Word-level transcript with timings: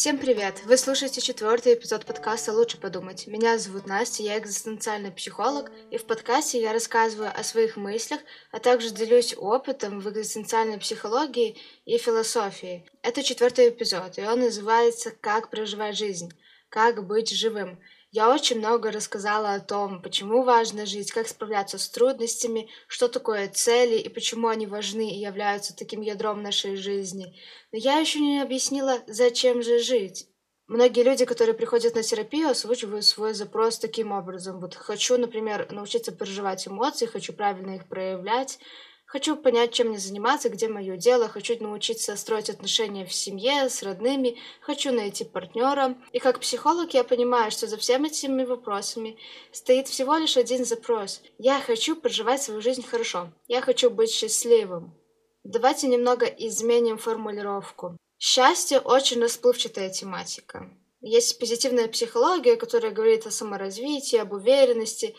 Всем 0.00 0.16
привет! 0.16 0.62
Вы 0.64 0.78
слушаете 0.78 1.20
четвертый 1.20 1.74
эпизод 1.74 2.06
подкаста 2.06 2.54
«Лучше 2.54 2.78
подумать». 2.78 3.26
Меня 3.26 3.58
зовут 3.58 3.86
Настя, 3.86 4.22
я 4.22 4.38
экзистенциальный 4.38 5.10
психолог, 5.10 5.70
и 5.90 5.98
в 5.98 6.06
подкасте 6.06 6.58
я 6.58 6.72
рассказываю 6.72 7.30
о 7.30 7.44
своих 7.44 7.76
мыслях, 7.76 8.20
а 8.50 8.60
также 8.60 8.88
делюсь 8.88 9.34
опытом 9.36 10.00
в 10.00 10.08
экзистенциальной 10.08 10.78
психологии 10.78 11.58
и 11.84 11.98
философии. 11.98 12.88
Это 13.02 13.22
четвертый 13.22 13.68
эпизод, 13.68 14.16
и 14.16 14.22
он 14.22 14.40
называется 14.40 15.10
«Как 15.10 15.50
проживать 15.50 15.98
жизнь», 15.98 16.32
«Как 16.70 17.06
быть 17.06 17.28
живым». 17.28 17.78
Я 18.12 18.28
очень 18.28 18.58
много 18.58 18.90
рассказала 18.90 19.54
о 19.54 19.60
том, 19.60 20.02
почему 20.02 20.42
важно 20.42 20.84
жить, 20.84 21.12
как 21.12 21.28
справляться 21.28 21.78
с 21.78 21.88
трудностями, 21.88 22.68
что 22.88 23.06
такое 23.06 23.48
цели 23.48 23.98
и 23.98 24.08
почему 24.08 24.48
они 24.48 24.66
важны 24.66 25.10
и 25.10 25.20
являются 25.20 25.76
таким 25.76 26.00
ядром 26.00 26.42
нашей 26.42 26.74
жизни. 26.74 27.36
Но 27.70 27.78
я 27.78 27.98
еще 27.98 28.18
не 28.18 28.40
объяснила, 28.40 28.98
зачем 29.06 29.62
же 29.62 29.78
жить. 29.78 30.26
Многие 30.66 31.04
люди, 31.04 31.24
которые 31.24 31.54
приходят 31.54 31.94
на 31.94 32.02
терапию, 32.02 32.48
озвучивают 32.48 33.04
свой 33.04 33.32
запрос 33.32 33.78
таким 33.78 34.10
образом. 34.10 34.58
Вот 34.60 34.74
хочу, 34.74 35.16
например, 35.16 35.70
научиться 35.70 36.10
переживать 36.10 36.66
эмоции, 36.66 37.06
хочу 37.06 37.32
правильно 37.32 37.76
их 37.76 37.88
проявлять, 37.88 38.58
Хочу 39.12 39.34
понять, 39.34 39.72
чем 39.72 39.88
мне 39.88 39.98
заниматься, 39.98 40.50
где 40.50 40.68
мое 40.68 40.96
дело, 40.96 41.28
хочу 41.28 41.60
научиться 41.60 42.14
строить 42.14 42.48
отношения 42.48 43.04
в 43.04 43.12
семье, 43.12 43.68
с 43.68 43.82
родными, 43.82 44.38
хочу 44.60 44.92
найти 44.92 45.24
партнера. 45.24 45.96
И 46.12 46.20
как 46.20 46.38
психолог 46.38 46.94
я 46.94 47.02
понимаю, 47.02 47.50
что 47.50 47.66
за 47.66 47.76
всеми 47.76 48.06
этими 48.06 48.44
вопросами 48.44 49.18
стоит 49.50 49.88
всего 49.88 50.14
лишь 50.14 50.36
один 50.36 50.64
запрос. 50.64 51.22
Я 51.38 51.60
хочу 51.60 51.96
проживать 51.96 52.40
свою 52.40 52.60
жизнь 52.60 52.86
хорошо. 52.86 53.32
Я 53.48 53.62
хочу 53.62 53.90
быть 53.90 54.12
счастливым. 54.12 54.94
Давайте 55.42 55.88
немного 55.88 56.26
изменим 56.26 56.96
формулировку. 56.96 57.96
Счастье 58.16 58.78
очень 58.78 59.20
расплывчатая 59.20 59.90
тематика. 59.90 60.70
Есть 61.00 61.40
позитивная 61.40 61.88
психология, 61.88 62.54
которая 62.54 62.92
говорит 62.92 63.26
о 63.26 63.32
саморазвитии, 63.32 64.18
об 64.18 64.34
уверенности, 64.34 65.16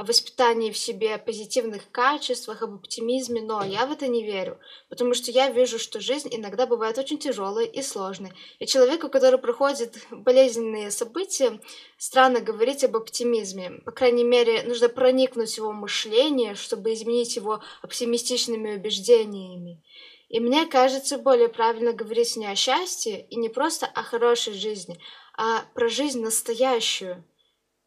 о 0.00 0.02
воспитании 0.02 0.70
в 0.70 0.78
себе 0.78 1.18
позитивных 1.18 1.90
качествах, 1.90 2.62
об 2.62 2.76
оптимизме, 2.76 3.42
но 3.42 3.62
я 3.62 3.84
в 3.84 3.92
это 3.92 4.08
не 4.08 4.24
верю, 4.24 4.58
потому 4.88 5.12
что 5.12 5.30
я 5.30 5.50
вижу, 5.50 5.78
что 5.78 6.00
жизнь 6.00 6.30
иногда 6.32 6.64
бывает 6.64 6.96
очень 6.96 7.18
тяжелой 7.18 7.66
и 7.66 7.82
сложной. 7.82 8.32
И 8.60 8.66
человеку, 8.66 9.10
который 9.10 9.38
проходит 9.38 9.98
болезненные 10.10 10.90
события, 10.90 11.60
странно 11.98 12.40
говорить 12.40 12.82
об 12.82 12.96
оптимизме. 12.96 13.82
По 13.84 13.90
крайней 13.90 14.24
мере, 14.24 14.62
нужно 14.62 14.88
проникнуть 14.88 15.52
в 15.52 15.58
его 15.58 15.72
мышление, 15.72 16.54
чтобы 16.54 16.94
изменить 16.94 17.36
его 17.36 17.60
оптимистичными 17.82 18.76
убеждениями. 18.76 19.82
И 20.30 20.40
мне 20.40 20.64
кажется, 20.64 21.18
более 21.18 21.50
правильно 21.50 21.92
говорить 21.92 22.36
не 22.36 22.46
о 22.46 22.54
счастье 22.54 23.26
и 23.28 23.36
не 23.36 23.50
просто 23.50 23.84
о 23.84 24.02
хорошей 24.02 24.54
жизни, 24.54 24.98
а 25.36 25.62
про 25.74 25.90
жизнь 25.90 26.22
настоящую, 26.22 27.22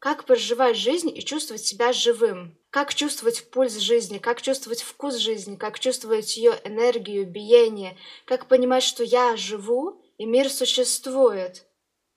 как 0.04 0.26
проживать 0.26 0.76
жизнь 0.76 1.08
и 1.08 1.24
чувствовать 1.24 1.64
себя 1.64 1.94
живым? 1.94 2.58
Как 2.68 2.94
чувствовать 2.94 3.50
пульс 3.50 3.78
жизни? 3.78 4.18
Как 4.18 4.42
чувствовать 4.42 4.82
вкус 4.82 5.16
жизни? 5.16 5.56
Как 5.56 5.80
чувствовать 5.80 6.36
ее 6.36 6.60
энергию, 6.62 7.26
биение? 7.26 7.96
Как 8.26 8.46
понимать, 8.46 8.82
что 8.82 9.02
я 9.02 9.34
живу 9.38 10.02
и 10.18 10.26
мир 10.26 10.50
существует? 10.50 11.64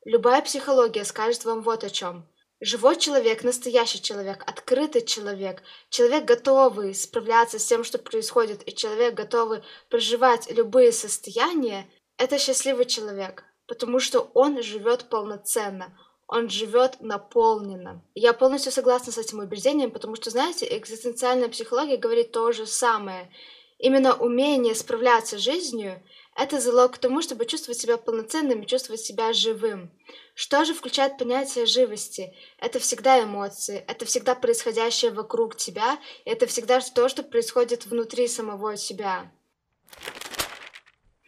Любая 0.04 0.42
психология 0.42 1.06
скажет 1.06 1.46
вам 1.46 1.62
вот 1.62 1.86
о 1.86 1.90
чем. 1.90 2.28
Живой 2.60 2.98
человек, 2.98 3.46
настоящий 3.46 4.02
человек, 4.02 4.44
открытый 4.46 5.06
человек, 5.06 5.64
человек 5.90 6.26
готовый 6.26 6.94
справляться 6.94 7.58
с 7.58 7.66
тем, 7.66 7.86
что 7.86 8.00
происходит, 8.00 8.68
и 8.68 8.76
человек 8.76 9.14
готовый 9.14 9.64
проживать 9.90 10.52
любые 10.52 10.92
состояния, 10.92 11.90
это 12.18 12.38
счастливый 12.38 12.84
человек, 12.84 13.46
потому 13.66 14.02
что 14.02 14.30
он 14.34 14.62
живет 14.62 15.06
полноценно, 15.06 15.98
он 16.28 16.50
живет 16.50 17.00
наполненно. 17.00 18.04
Я 18.14 18.34
полностью 18.34 18.72
согласна 18.72 19.14
с 19.14 19.18
этим 19.18 19.40
убеждением, 19.40 19.92
потому 19.92 20.16
что, 20.16 20.30
знаете, 20.30 20.68
экзистенциальная 20.78 21.48
психология 21.48 21.98
говорит 21.98 22.32
то 22.32 22.52
же 22.52 22.66
самое. 22.66 23.32
Именно 23.80 24.16
умение 24.16 24.76
справляться 24.76 25.38
с 25.38 25.42
жизнью– 25.42 26.04
это 26.36 26.60
залог 26.60 26.94
к 26.94 26.98
тому, 26.98 27.22
чтобы 27.22 27.46
чувствовать 27.46 27.80
себя 27.80 27.98
полноценным 27.98 28.62
и 28.62 28.68
чувствовать 28.68 29.02
себя 29.02 29.34
живым. 29.34 29.90
Что 30.36 30.66
же 30.66 30.74
включает 30.74 31.18
понятие 31.18 31.66
живости? 31.66 32.34
Это 32.60 32.80
всегда 32.80 33.24
эмоции, 33.24 33.84
это 33.88 34.06
всегда 34.06 34.36
происходящее 34.36 35.12
вокруг 35.12 35.56
тебя, 35.56 35.98
это 36.26 36.46
всегда 36.46 36.80
то, 36.80 37.08
что 37.10 37.24
происходит 37.24 37.86
внутри 37.86 38.28
самого 38.28 38.76
тебя 38.76 39.32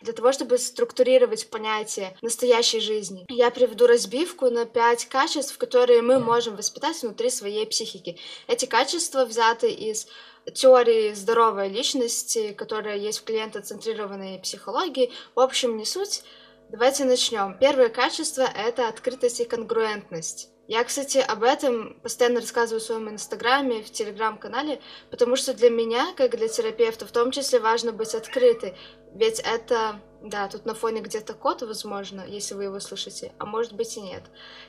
для 0.02 0.14
того, 0.14 0.32
чтобы 0.32 0.58
структурировать 0.58 1.50
понятие 1.50 2.16
настоящей 2.22 2.80
жизни. 2.80 3.26
Я 3.30 3.52
приведу 3.52 3.88
разбивку 3.88 4.50
на 4.50 4.66
пять 4.66 5.06
качеств, 5.06 5.58
которые 5.58 6.02
мы 6.02 6.20
можем 6.20 6.56
воспитать 6.56 7.02
внутри 7.02 7.30
своей 7.30 7.66
психики. 7.66 8.18
Эти 8.48 8.66
качества 8.66 9.26
взяты 9.26 9.72
из 9.72 10.08
теории 10.54 11.14
здоровой 11.14 11.70
личности, 11.70 12.54
которая 12.54 12.98
есть 12.98 13.20
в 13.20 13.24
клиентоцентрированной 13.24 14.40
психологии. 14.40 15.12
В 15.36 15.40
общем, 15.40 15.78
не 15.78 15.86
суть. 15.86 16.24
Давайте 16.70 17.04
начнем. 17.04 17.58
Первое 17.60 17.90
качество— 17.90 18.44
это 18.56 18.88
открытость 18.88 19.40
и 19.40 19.46
конгруентность. 19.46 20.50
Я, 20.70 20.84
кстати, 20.84 21.18
об 21.18 21.42
этом 21.42 22.00
постоянно 22.04 22.42
рассказываю 22.42 22.80
в 22.80 22.84
своем 22.84 23.10
инстаграме, 23.10 23.82
в 23.82 23.92
телеграм-канале, 23.92 24.80
потому 25.10 25.36
что 25.36 25.56
для 25.56 25.72
меня, 25.72 26.14
как 26.16 26.38
для 26.38 26.48
терапевта, 26.48 27.08
в 27.08 27.12
том 27.12 27.32
числе 27.32 27.58
важно 27.58 27.92
быть 27.92 28.14
открытой, 28.14 28.78
ведь 29.16 29.40
это, 29.40 30.00
да, 30.22 30.48
тут 30.48 30.68
на 30.68 30.76
фоне 30.76 31.02
где-то 31.02 31.34
кот, 31.34 31.64
возможно, 31.64 32.24
если 32.24 32.54
вы 32.54 32.66
его 32.66 32.80
слышите, 32.80 33.32
а 33.40 33.48
может 33.48 33.74
быть 33.74 33.98
и 33.98 34.02
нет, 34.02 34.22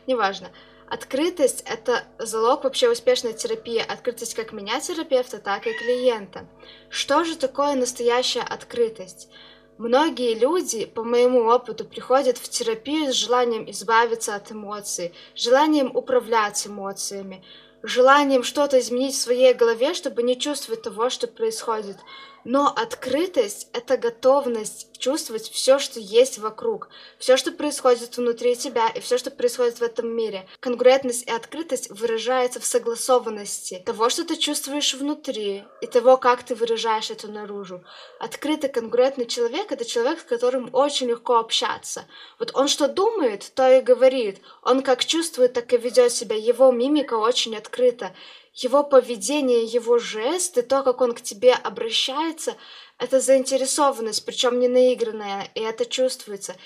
неважно. 0.06 0.48
Открытость— 0.88 1.62
это 1.66 2.04
залог 2.18 2.64
вообще 2.64 2.88
успешной 2.88 3.34
терапии, 3.34 3.84
открытость 3.86 4.32
как 4.32 4.52
меня, 4.52 4.80
терапевта, 4.80 5.38
так 5.38 5.66
и 5.66 5.74
клиента. 5.74 6.46
Что 6.88 7.24
же 7.24 7.36
такое 7.36 7.74
настоящая 7.74 8.40
открытость? 8.40 9.28
Многие 9.80 10.34
люди, 10.34 10.84
по 10.84 11.02
моему 11.04 11.46
опыту, 11.46 11.86
приходят 11.86 12.36
в 12.36 12.50
терапию 12.50 13.14
с 13.14 13.16
желанием 13.16 13.64
избавиться 13.70 14.34
от 14.34 14.52
эмоций, 14.52 15.14
желанием 15.34 15.96
управлять 15.96 16.66
эмоциями, 16.66 17.42
желанием 17.82 18.42
что-то 18.42 18.78
изменить 18.78 19.14
в 19.14 19.22
своей 19.22 19.54
голове, 19.54 19.94
чтобы 19.94 20.22
не 20.22 20.38
чувствовать 20.38 20.82
того, 20.82 21.08
что 21.08 21.28
происходит. 21.28 21.96
Но 22.44 22.68
открытость— 22.68 23.68
это 23.72 23.96
готовность 23.96 24.88
чувствовать 24.98 25.48
все, 25.50 25.78
что 25.78 25.98
есть 25.98 26.38
вокруг, 26.38 26.88
все, 27.18 27.36
что 27.36 27.52
происходит 27.52 28.16
внутри 28.16 28.56
тебя 28.56 28.88
и 28.88 29.00
все, 29.00 29.18
что 29.18 29.30
происходит 29.30 29.78
в 29.78 29.82
этом 29.82 30.08
мире. 30.08 30.46
Конкурентность 30.60 31.26
и 31.26 31.30
открытость 31.30 31.90
выражается 31.90 32.60
в 32.60 32.66
согласованности 32.66 33.82
того, 33.84 34.08
что 34.10 34.24
ты 34.24 34.36
чувствуешь 34.36 34.94
внутри, 34.94 35.64
и 35.80 35.86
того, 35.86 36.16
как 36.16 36.42
ты 36.42 36.54
выражаешь 36.54 37.10
это 37.10 37.28
наружу. 37.28 37.82
Открытый 38.18 38.70
конкурентный 38.70 39.26
человек— 39.26 39.72
это 39.72 39.84
человек, 39.84 40.20
с 40.20 40.24
которым 40.24 40.70
очень 40.72 41.08
легко 41.08 41.38
общаться. 41.38 42.04
Вот 42.38 42.52
он 42.54 42.68
что 42.68 42.88
думает, 42.88 43.50
то 43.54 43.70
и 43.70 43.80
говорит. 43.80 44.40
Он 44.62 44.82
как 44.82 45.04
чувствует, 45.04 45.52
так 45.52 45.72
и 45.72 45.78
ведет 45.78 46.12
себя. 46.12 46.36
Его 46.36 46.70
мимика 46.72 47.14
очень 47.14 47.56
открыта 47.56 48.14
его 48.54 48.82
поведение, 48.84 49.64
его 49.64 49.98
жесты, 49.98 50.62
то, 50.62 50.82
как 50.82 51.00
он 51.00 51.14
к 51.14 51.20
тебе 51.20 51.52
обращается, 51.52 52.56
это 52.98 53.20
заинтересованность, 53.20 54.24
причем 54.24 54.58
не 54.58 54.68
наигранная, 54.68 55.50
и 55.54 55.60
это 55.60 55.86
чувствуется. 55.86 56.56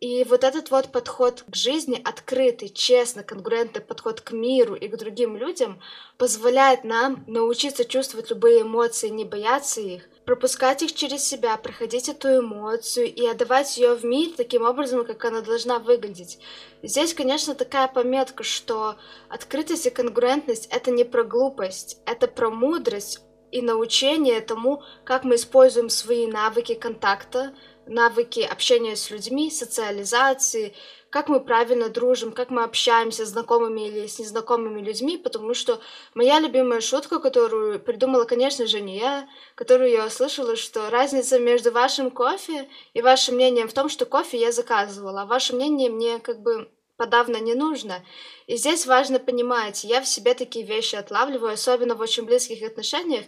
И 0.00 0.22
вот 0.24 0.44
этот 0.44 0.70
вот 0.70 0.92
подход 0.92 1.44
к 1.48 1.56
жизни, 1.56 2.00
открытый, 2.04 2.68
честный, 2.68 3.24
конкурентный 3.24 3.80
подход 3.80 4.20
к 4.20 4.30
миру 4.30 4.76
и 4.76 4.86
к 4.86 4.96
другим 4.96 5.36
людям, 5.36 5.80
позволяет 6.18 6.84
нам 6.84 7.24
научиться 7.26 7.84
чувствовать 7.84 8.30
любые 8.30 8.62
эмоции, 8.62 9.08
не 9.08 9.24
бояться 9.24 9.80
их, 9.80 10.08
пропускать 10.28 10.82
их 10.82 10.94
через 10.94 11.24
себя, 11.26 11.56
проходить 11.56 12.10
эту 12.10 12.40
эмоцию 12.40 13.06
и 13.06 13.26
отдавать 13.26 13.78
ее 13.78 13.94
в 13.94 14.04
мир 14.04 14.28
таким 14.36 14.62
образом, 14.62 15.06
как 15.06 15.24
она 15.24 15.40
должна 15.40 15.78
выглядеть. 15.78 16.38
Здесь, 16.82 17.14
конечно, 17.14 17.54
такая 17.54 17.88
пометка, 17.88 18.42
что 18.42 18.96
открытость 19.30 19.86
и 19.86 19.90
конкурентность— 19.90 20.66
это 20.70 20.90
не 20.90 21.04
про 21.04 21.24
глупость, 21.24 22.02
это 22.04 22.28
про 22.28 22.50
мудрость 22.50 23.22
и 23.52 23.62
научение 23.62 24.42
тому, 24.42 24.82
как 25.02 25.24
мы 25.24 25.36
используем 25.36 25.88
свои 25.88 26.26
навыки 26.26 26.74
контакта, 26.74 27.54
навыки 27.88 28.40
общения 28.40 28.96
с 28.96 29.10
людьми, 29.10 29.50
социализации, 29.50 30.74
как 31.10 31.28
мы 31.28 31.40
правильно 31.40 31.88
дружим, 31.88 32.32
как 32.32 32.50
мы 32.50 32.62
общаемся 32.62 33.24
с 33.24 33.30
знакомыми 33.30 33.88
или 33.88 34.06
с 34.06 34.18
незнакомыми 34.18 34.80
людьми, 34.80 35.16
потому 35.16 35.54
что 35.54 35.80
моя 36.14 36.38
любимая 36.38 36.80
шутка, 36.80 37.18
которую 37.18 37.80
придумала, 37.80 38.24
конечно 38.24 38.66
же, 38.66 38.80
не 38.80 38.98
я, 38.98 39.28
которую 39.54 39.90
я 39.90 40.06
услышала, 40.06 40.54
что 40.56 40.90
разница 40.90 41.38
между 41.38 41.72
вашим 41.72 42.10
кофе 42.10 42.68
и 42.92 43.00
вашим 43.00 43.36
мнением 43.36 43.68
в 43.68 43.72
том, 43.72 43.88
что 43.88 44.04
кофе 44.04 44.38
я 44.38 44.52
заказывала, 44.52 45.22
а 45.22 45.26
ваше 45.26 45.54
мнение 45.54 45.88
мне 45.88 46.18
как 46.18 46.42
бы 46.42 46.70
подавно 46.98 47.36
не 47.36 47.54
нужно. 47.54 48.04
И 48.46 48.56
здесь 48.56 48.84
важно 48.84 49.18
понимать, 49.18 49.84
я 49.84 50.02
в 50.02 50.08
себе 50.08 50.34
такие 50.34 50.66
вещи 50.66 50.96
отлавливаю, 50.96 51.52
особенно 51.52 51.94
в 51.94 52.00
очень 52.00 52.24
близких 52.24 52.62
отношениях, 52.62 53.24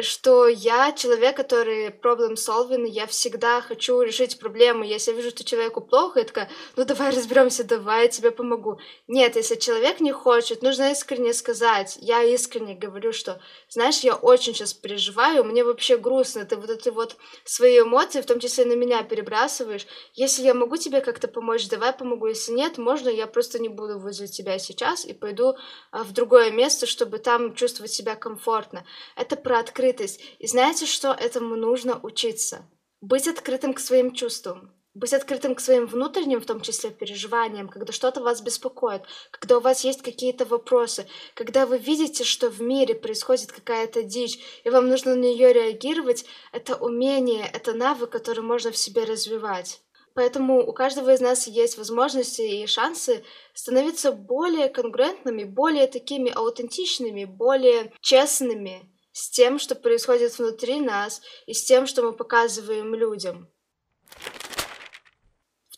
что 0.00 0.48
я 0.48 0.92
человек, 0.92 1.36
который 1.36 1.88
problem 1.88 2.34
solving, 2.34 2.86
я 2.88 3.06
всегда 3.06 3.60
хочу 3.60 4.00
решить 4.00 4.38
проблему. 4.38 4.84
Если 4.84 5.10
я 5.10 5.16
вижу, 5.16 5.30
что 5.30 5.44
человеку 5.44 5.82
плохо, 5.82 6.20
я 6.20 6.24
такая, 6.24 6.50
ну 6.76 6.84
давай 6.84 7.10
разберемся, 7.10 7.64
давай 7.64 8.04
я 8.04 8.08
тебе 8.08 8.30
помогу. 8.30 8.80
Нет, 9.06 9.36
если 9.36 9.56
человек 9.56 10.00
не 10.00 10.12
хочет, 10.12 10.62
нужно 10.62 10.92
искренне 10.92 11.34
сказать. 11.34 11.98
Я 12.00 12.22
искренне 12.22 12.74
говорю, 12.74 13.12
что, 13.12 13.40
знаешь, 13.68 14.00
я 14.00 14.14
очень 14.14 14.54
сейчас 14.54 14.72
переживаю, 14.72 15.44
мне 15.44 15.62
вообще 15.62 15.98
грустно, 15.98 16.46
ты 16.46 16.56
вот 16.56 16.70
эти 16.70 16.88
вот 16.88 17.16
свои 17.44 17.80
эмоции, 17.80 18.22
в 18.22 18.26
том 18.26 18.40
числе 18.40 18.64
на 18.64 18.74
меня 18.74 19.02
перебрасываешь. 19.02 19.86
Если 20.14 20.42
я 20.42 20.54
могу 20.54 20.78
тебе 20.78 21.02
как-то 21.02 21.28
помочь, 21.28 21.68
давай 21.68 21.92
помогу. 21.92 22.28
Если 22.28 22.52
нет, 22.52 22.78
можно 22.78 23.10
я 23.10 23.26
просто 23.26 23.58
не 23.58 23.68
буду 23.68 23.98
возле 23.98 24.26
тебя 24.26 24.58
сейчас 24.58 25.04
и 25.04 25.12
пойду 25.12 25.54
а, 25.90 26.02
в 26.04 26.12
другое 26.12 26.50
место, 26.50 26.86
чтобы 26.86 27.18
там 27.18 27.54
чувствовать 27.54 27.92
себя 27.92 28.16
комфортно. 28.16 28.86
Это 29.16 29.36
про 29.36 29.58
открытость. 29.82 30.20
И 30.38 30.46
знаете, 30.46 30.86
что 30.86 31.12
этому 31.12 31.56
нужно 31.56 31.98
учиться? 32.02 32.64
Быть 33.00 33.26
открытым 33.28 33.74
к 33.74 33.80
своим 33.80 34.14
чувствам 34.14 34.70
быть 34.94 35.14
открытым 35.14 35.54
к 35.54 35.60
своим 35.60 35.86
внутренним, 35.86 36.42
в 36.42 36.44
том 36.44 36.60
числе 36.60 36.90
переживаниям, 36.90 37.70
когда 37.70 37.94
что-то 37.94 38.20
вас 38.20 38.42
беспокоит, 38.42 39.00
когда 39.30 39.56
у 39.56 39.60
вас 39.60 39.84
есть 39.84 40.02
какие-то 40.02 40.44
вопросы, 40.44 41.06
когда 41.32 41.64
вы 41.64 41.78
видите, 41.78 42.24
что 42.24 42.50
в 42.50 42.60
мире 42.60 42.94
происходит 42.94 43.52
какая-то 43.52 44.02
дичь, 44.02 44.38
и 44.64 44.68
вам 44.68 44.90
нужно 44.90 45.14
на 45.14 45.20
нее 45.20 45.50
реагировать, 45.54 46.26
это 46.52 46.76
умение, 46.76 47.48
это 47.50 47.72
навык, 47.72 48.10
который 48.10 48.44
можно 48.44 48.70
в 48.70 48.76
себе 48.76 49.04
развивать. 49.04 49.80
Поэтому 50.12 50.60
у 50.60 50.74
каждого 50.74 51.14
из 51.14 51.20
нас 51.20 51.46
есть 51.46 51.78
возможности 51.78 52.42
и 52.42 52.66
шансы 52.66 53.24
становиться 53.54 54.12
более 54.12 54.68
конгруентными, 54.68 55.44
более 55.44 55.86
такими 55.86 56.30
аутентичными, 56.30 57.24
более 57.24 57.94
честными 58.02 58.91
с 59.12 59.30
тем, 59.30 59.58
что 59.58 59.74
происходит 59.74 60.38
внутри 60.38 60.80
нас, 60.80 61.22
и 61.46 61.54
с 61.54 61.64
тем, 61.64 61.86
что 61.86 62.02
мы 62.02 62.12
показываем 62.12 62.94
людям. 62.94 63.48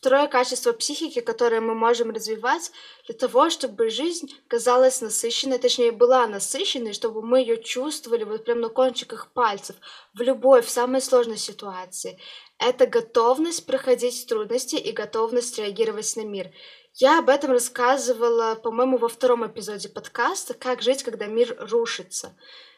Второе 0.05 0.27
качество 0.27 0.71
психики, 0.71 1.19
которое 1.19 1.61
мы 1.61 1.73
можем 1.73 2.11
развивать 2.11 2.71
для 3.07 3.15
того, 3.15 3.49
чтобы 3.49 3.89
жизнь 3.89 4.29
казалась 4.47 5.01
насыщенной, 5.01 5.57
точнее 5.57 5.91
была 5.91 6.27
насыщенной, 6.27 6.93
чтобы 6.93 7.23
мы 7.23 7.39
ее 7.39 7.59
чувствовали 7.59 8.23
вот 8.23 8.45
прям 8.45 8.61
на 8.61 8.69
кончиках 8.69 9.33
пальцев 9.33 9.75
в 10.13 10.21
любой, 10.21 10.61
в 10.61 10.69
самой 10.69 11.01
сложной 11.01 11.37
ситуации. 11.37 12.19
Это 12.59 12.85
готовность 12.85 13.65
проходить 13.65 14.27
трудности 14.27 14.75
и 14.75 14.91
готовность 14.91 15.57
реагировать 15.57 16.15
на 16.17 16.21
мир. 16.21 16.51
Я 16.93 17.17
об 17.17 17.29
этом 17.29 17.49
рассказывала, 17.49 18.53
по-моему, 18.53 18.97
во 18.97 19.09
втором 19.09 19.47
эпизоде 19.47 19.89
подкаста 19.89 20.53
«Как 20.53 20.83
жить, 20.83 21.01
когда 21.01 21.25
мир 21.25 21.57
рушится». 21.59 22.37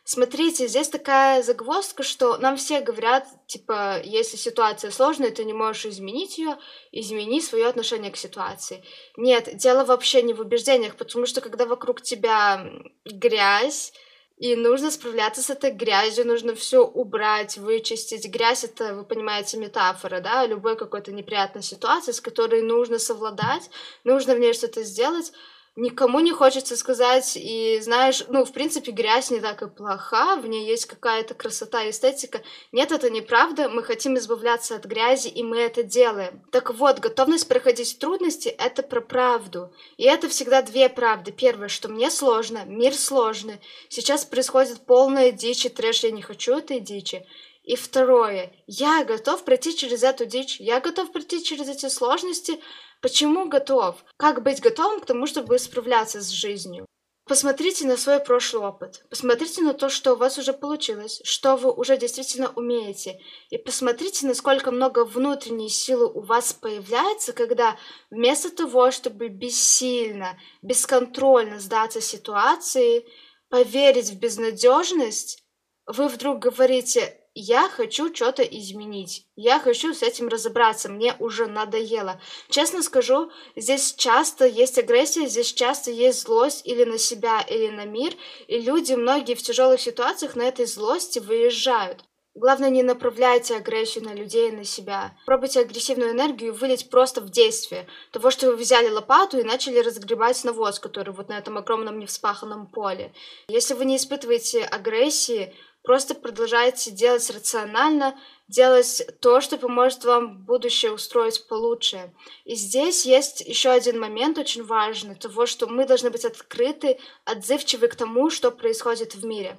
Смотрите, 0.10 0.70
здесь 0.70 0.88
такая 0.88 1.44
загвоздка, 1.44 2.02
что 2.02 2.38
нам 2.38 2.56
все 2.56 2.80
говорят, 2.80 3.28
типа, 3.46 4.00
если 4.02 4.38
ситуация 4.38 4.90
сложная, 4.90 5.32
ты 5.32 5.44
не 5.44 5.52
можешь 5.52 5.86
изменить 5.86 6.38
ее, 6.38 6.58
измени 6.94 7.42
свое 7.42 7.68
отношение 7.68 8.10
к 8.10 8.16
ситуации. 8.16 8.86
Нет, 9.18 9.58
дело 9.58 9.84
вообще 9.84 10.22
не 10.22 10.34
в 10.34 10.40
убеждениях, 10.40 10.96
потому 10.96 11.26
что 11.26 11.42
когда 11.42 11.66
вокруг 11.66 12.02
тебя 12.02 12.72
грязь, 13.04 13.92
и 14.38 14.56
нужно 14.56 14.92
справляться 14.92 15.42
с 15.42 15.50
этой 15.50 15.72
грязью, 15.72 16.26
нужно 16.26 16.56
все 16.56 16.86
убрать, 16.86 17.58
вычистить. 17.58 18.30
Грязь 18.30 18.64
это, 18.64 18.96
вы 18.96 19.04
понимаете, 19.04 19.58
метафора, 19.58 20.22
да, 20.22 20.46
любой 20.46 20.78
какой-то 20.78 21.12
неприятной 21.12 21.64
ситуации, 21.64 22.14
с 22.14 22.22
которой 22.22 22.62
нужно 22.62 22.98
совладать, 22.98 23.70
нужно 24.06 24.36
в 24.36 24.40
ней 24.40 24.54
что-то 24.54 24.84
сделать 24.84 25.34
никому 25.78 26.20
не 26.20 26.32
хочется 26.32 26.76
сказать, 26.76 27.38
и 27.38 27.80
знаешь, 27.82 28.26
ну, 28.28 28.44
в 28.44 28.52
принципе, 28.52 28.92
грязь 28.92 29.30
не 29.30 29.40
так 29.40 29.62
и 29.62 29.70
плоха, 29.70 30.36
в 30.36 30.48
ней 30.48 30.68
есть 30.68 30.86
какая-то 30.86 31.36
красота 31.36 31.84
и 31.84 31.92
эстетика. 31.92 32.42
Нет, 32.72 32.92
это 32.92 33.10
неправда, 33.10 33.70
мы 33.70 33.84
хотим 33.84 34.18
избавляться 34.18 34.76
от 34.76 34.86
грязи, 34.86 35.28
и 35.28 35.44
мы 35.44 35.60
это 35.60 35.84
делаем. 35.84 36.42
Так 36.52 36.74
вот, 36.74 37.00
готовность 37.00 37.48
проходить 37.48 38.00
трудности— 38.00 38.48
это 38.58 38.82
про 38.82 39.02
правду. 39.02 39.72
И 39.98 40.04
это 40.04 40.28
всегда 40.28 40.64
две 40.64 40.90
правды. 40.90 41.32
Первое, 41.32 41.68
что 41.70 41.90
мне 41.90 42.10
сложно, 42.10 42.66
мир 42.66 42.96
сложный, 42.96 43.62
сейчас 43.90 44.26
происходит 44.26 44.82
полная 44.86 45.32
дичь 45.32 45.66
и 45.66 45.70
трэш, 45.70 46.04
я 46.04 46.12
не 46.12 46.24
хочу 46.24 46.58
этой 46.58 46.80
дичи. 46.80 47.26
И 47.68 47.76
второе, 47.76 48.54
я 48.66 49.04
готов 49.04 49.44
пройти 49.44 49.76
через 49.76 50.02
эту 50.02 50.26
дичь, 50.26 50.58
я 50.62 50.80
готов 50.80 51.12
пройти 51.12 51.44
через 51.44 51.68
эти 51.68 51.90
сложности, 51.90 52.62
Почему 53.02 53.48
готов? 53.48 54.04
Как 54.18 54.44
быть 54.44 54.62
готовым 54.62 55.00
к 55.00 55.06
тому, 55.06 55.28
чтобы 55.28 55.60
справляться 55.60 56.22
с 56.22 56.30
жизнью? 56.30 56.86
Посмотрите 57.28 57.86
на 57.86 57.98
свой 57.98 58.22
прошлый 58.22 58.64
опыт, 58.64 59.04
посмотрите 59.10 59.62
на 59.62 59.74
то, 59.74 59.90
что 59.90 60.14
у 60.14 60.16
вас 60.16 60.38
уже 60.38 60.54
получилось, 60.54 61.20
что 61.26 61.58
вы 61.58 61.74
уже 61.74 61.98
действительно 61.98 62.54
умеете, 62.56 63.20
и 63.50 63.58
посмотрите, 63.58 64.26
насколько 64.26 64.72
много 64.72 65.04
внутренней 65.04 65.68
силы 65.68 66.08
у 66.08 66.22
вас 66.22 66.54
появляется, 66.54 67.34
когда 67.34 67.76
вместо 68.10 68.50
того, 68.50 68.92
чтобы 68.92 69.28
бессильно, 69.28 70.40
бесконтрольно 70.62 71.60
сдаться 71.60 72.00
ситуации, 72.00 73.06
поверить 73.50 74.12
в 74.12 74.20
безнадежность, 74.20 75.44
вы 75.86 76.08
вдруг 76.08 76.40
говорите 76.40 77.27
я 77.40 77.70
хочу 77.70 78.14
что-то 78.14 78.42
изменить. 78.42 79.28
Я 79.36 79.60
хочу 79.60 79.94
с 79.94 80.02
этим 80.02 80.28
разобраться. 80.28 80.90
Мне 80.90 81.16
уже 81.20 81.46
надоело. 81.46 82.20
Честно 82.50 82.82
скажу, 82.82 83.32
здесь 83.56 83.94
часто 83.94 84.48
есть 84.48 84.80
агрессия, 84.80 85.28
здесь 85.28 85.54
часто 85.54 85.92
есть 85.92 86.24
злость 86.24 86.66
или 86.66 86.84
на 86.84 86.98
себя, 86.98 87.42
или 87.42 87.70
на 87.70 87.86
мир. 87.86 88.14
И 88.48 88.60
люди, 88.60 88.94
многие 88.94 89.36
в 89.36 89.44
тяжелых 89.44 89.80
ситуациях 89.80 90.36
на 90.36 90.44
этой 90.44 90.66
злости 90.66 91.20
выезжают. 91.20 92.04
Главное, 92.40 92.70
не 92.70 92.84
направляйте 92.84 93.56
агрессию 93.56 94.04
на 94.04 94.14
людей 94.14 94.50
и 94.50 94.56
на 94.56 94.64
себя. 94.64 95.18
Пробуйте 95.26 95.62
агрессивную 95.62 96.12
энергию 96.12 96.54
вылить 96.54 96.88
просто 96.92 97.20
в 97.20 97.32
действие. 97.32 97.88
Того, 98.12 98.30
что 98.30 98.52
вы 98.52 98.58
взяли 98.58 98.90
лопату 98.90 99.40
и 99.40 99.44
начали 99.44 99.80
разгребать 99.80 100.44
навоз, 100.44 100.80
который 100.80 101.16
вот 101.16 101.30
на 101.30 101.38
этом 101.40 101.58
огромном 101.58 101.98
невспаханном 101.98 102.68
поле. 102.68 103.12
Если 103.48 103.74
вы 103.74 103.86
не 103.86 103.98
испытываете 103.98 104.64
агрессии, 104.64 105.56
Просто 105.88 106.16
продолжайте 106.16 106.92
делать 106.92 107.30
рационально, 107.30 108.14
делать 108.50 109.02
то, 109.22 109.40
что 109.40 109.58
поможет 109.58 110.04
вам 110.04 110.44
будущее 110.44 110.92
устроить 110.92 111.48
получше. 111.48 112.12
И 112.44 112.56
здесь 112.56 113.06
есть 113.06 113.40
еще 113.40 113.70
один 113.70 113.98
момент 113.98 114.38
очень 114.38 114.66
важный, 114.66 115.16
того, 115.16 115.46
что 115.46 115.66
мы 115.68 115.86
должны 115.86 116.10
быть 116.10 116.26
открыты, 116.26 117.00
отзывчивы 117.24 117.88
к 117.88 117.96
тому, 117.96 118.30
что 118.30 118.52
происходит 118.52 119.16
в 119.16 119.26
мире. 119.26 119.58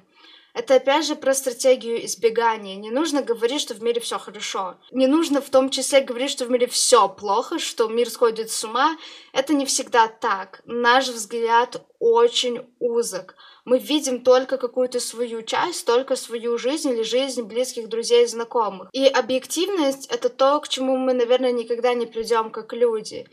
Это 0.53 0.75
опять 0.75 1.07
же 1.07 1.15
про 1.15 1.33
стратегию 1.33 2.05
избегания. 2.05 2.75
Не 2.75 2.91
нужно 2.91 3.23
говорить, 3.23 3.61
что 3.61 3.73
в 3.73 3.81
мире 3.81 3.99
все 3.99 4.19
хорошо. 4.19 4.77
Не 4.91 5.07
нужно 5.07 5.41
в 5.41 5.49
том 5.49 5.71
числе 5.71 6.01
говорить, 6.01 6.29
что 6.29 6.45
в 6.45 6.51
мире 6.51 6.67
все 6.67 7.09
плохо, 7.09 7.57
что 7.57 7.87
мир 7.87 8.07
сходит 8.07 8.51
с 8.51 8.63
ума. 8.63 8.97
Это 9.33 9.55
не 9.55 9.65
всегда 9.65 10.07
так. 10.07 10.61
Наш 10.65 11.07
взгляд 11.07 11.83
очень 11.97 12.67
узок 12.77 13.35
мы 13.69 13.77
видим 13.77 14.23
только 14.23 14.57
какую-то 14.57 14.99
свою 14.99 15.43
часть, 15.43 15.85
только 15.85 16.15
свою 16.15 16.57
жизнь 16.57 16.89
или 16.89 17.03
жизнь 17.03 17.43
близких 17.43 17.87
друзей 17.87 18.23
и 18.23 18.27
знакомых. 18.27 18.89
И 18.93 19.05
объективность— 19.05 20.07
это 20.09 20.29
то, 20.29 20.59
к 20.59 20.67
чему 20.67 20.97
мы, 20.97 21.13
наверное, 21.13 21.51
никогда 21.51 21.93
не 21.93 22.07
придем 22.07 22.49
как 22.49 22.73
люди. 22.73 23.27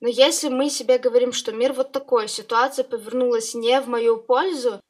Но 0.00 0.08
если 0.08 0.48
мы 0.48 0.70
себе 0.70 0.98
говорим, 0.98 1.32
что 1.32 1.52
мир 1.52 1.72
вот 1.72 1.92
такой, 1.92 2.26
ситуация 2.26 2.82
повернулась 2.82 3.54
не 3.54 3.80
в 3.80 3.86
мою 3.86 4.16
пользу, 4.16 4.80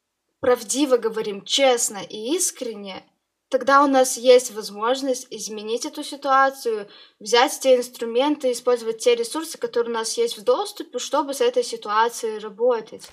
правдиво 0.41 0.97
говорим, 0.97 1.45
честно 1.45 1.99
и 1.99 2.35
искренне, 2.35 3.05
тогда 3.51 3.85
у 3.85 3.87
нас 3.87 4.17
есть 4.17 4.51
возможность 4.53 5.27
изменить 5.29 5.85
эту 5.85 6.05
ситуацию, 6.05 6.89
взять 7.21 7.61
те 7.61 7.77
инструменты, 7.77 8.51
использовать 8.51 8.97
те 8.97 9.15
ресурсы, 9.15 9.59
которые 9.59 9.91
у 9.91 9.99
нас 9.99 10.17
есть 10.17 10.39
в 10.39 10.43
доступе, 10.43 10.99
чтобы 10.99 11.35
с 11.35 11.43
этой 11.43 11.65
ситуацией 11.65 12.39
работать. 12.39 13.11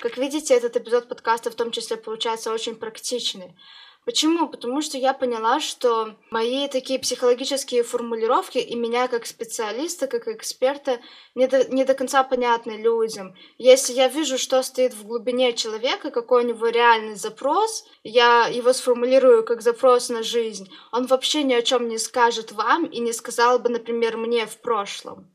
Как 0.00 0.16
видите, 0.16 0.54
этот 0.54 0.76
эпизод 0.76 1.08
подкаста 1.08 1.50
в 1.50 1.56
том 1.56 1.72
числе 1.72 1.96
получается 1.96 2.52
очень 2.52 2.76
практичный. 2.76 3.56
Почему? 4.04 4.48
Потому 4.48 4.80
что 4.80 4.96
я 4.96 5.12
поняла, 5.12 5.60
что 5.60 6.16
мои 6.30 6.68
такие 6.68 6.98
психологические 7.00 7.82
формулировки 7.82 8.56
и 8.56 8.74
меня 8.74 9.08
как 9.08 9.26
специалиста, 9.26 10.06
как 10.06 10.28
эксперта 10.28 11.00
не 11.34 11.46
до, 11.46 11.70
не 11.70 11.84
до 11.84 11.94
конца 11.94 12.22
понятны 12.22 12.80
людям. 12.80 13.34
Если 13.58 13.92
я 13.92 14.08
вижу, 14.08 14.38
что 14.38 14.62
стоит 14.62 14.94
в 14.94 15.04
глубине 15.04 15.52
человека, 15.52 16.10
какой 16.10 16.44
у 16.44 16.46
него 16.46 16.68
реальный 16.68 17.16
запрос, 17.16 17.84
я 18.02 18.46
его 18.46 18.72
сформулирую 18.72 19.44
как 19.44 19.60
запрос 19.60 20.08
на 20.08 20.22
жизнь, 20.22 20.72
он 20.92 21.06
вообще 21.06 21.42
ни 21.42 21.52
о 21.52 21.60
чем 21.60 21.88
не 21.88 21.98
скажет 21.98 22.52
вам 22.52 22.86
и 22.86 23.00
не 23.00 23.12
сказал 23.12 23.58
бы, 23.58 23.68
например, 23.68 24.16
мне 24.16 24.46
в 24.46 24.58
прошлом. 24.58 25.30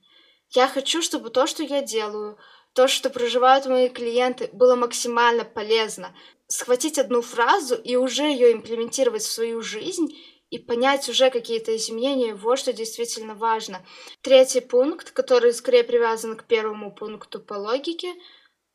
Я 0.49 0.67
хочу, 0.67 1.01
чтобы 1.01 1.29
то, 1.29 1.47
что 1.47 1.63
я 1.63 1.81
делаю, 1.81 2.37
то, 2.73 2.87
что 2.87 3.09
проживают 3.09 3.65
мои 3.65 3.89
клиенты, 3.89 4.49
было 4.51 4.75
максимально 4.75 5.45
полезно. 5.45 6.15
Схватить 6.47 6.99
одну 6.99 7.21
фразу 7.21 7.75
и 7.75 7.95
уже 7.95 8.23
ее 8.23 8.51
имплементировать 8.51 9.23
в 9.23 9.31
свою 9.31 9.61
жизнь 9.61 10.13
и 10.49 10.59
понять 10.59 11.09
уже 11.09 11.29
какие-то 11.29 11.75
изменения, 11.75 12.35
вот 12.35 12.59
что 12.59 12.73
действительно 12.73 13.33
важно. 13.33 13.83
Третий 14.21 14.61
пункт, 14.61 15.11
который 15.11 15.53
скорее 15.53 15.83
привязан 15.83 16.35
к 16.35 16.45
первому 16.45 16.93
пункту 16.93 17.39
по 17.39 17.55
логике, 17.55 18.13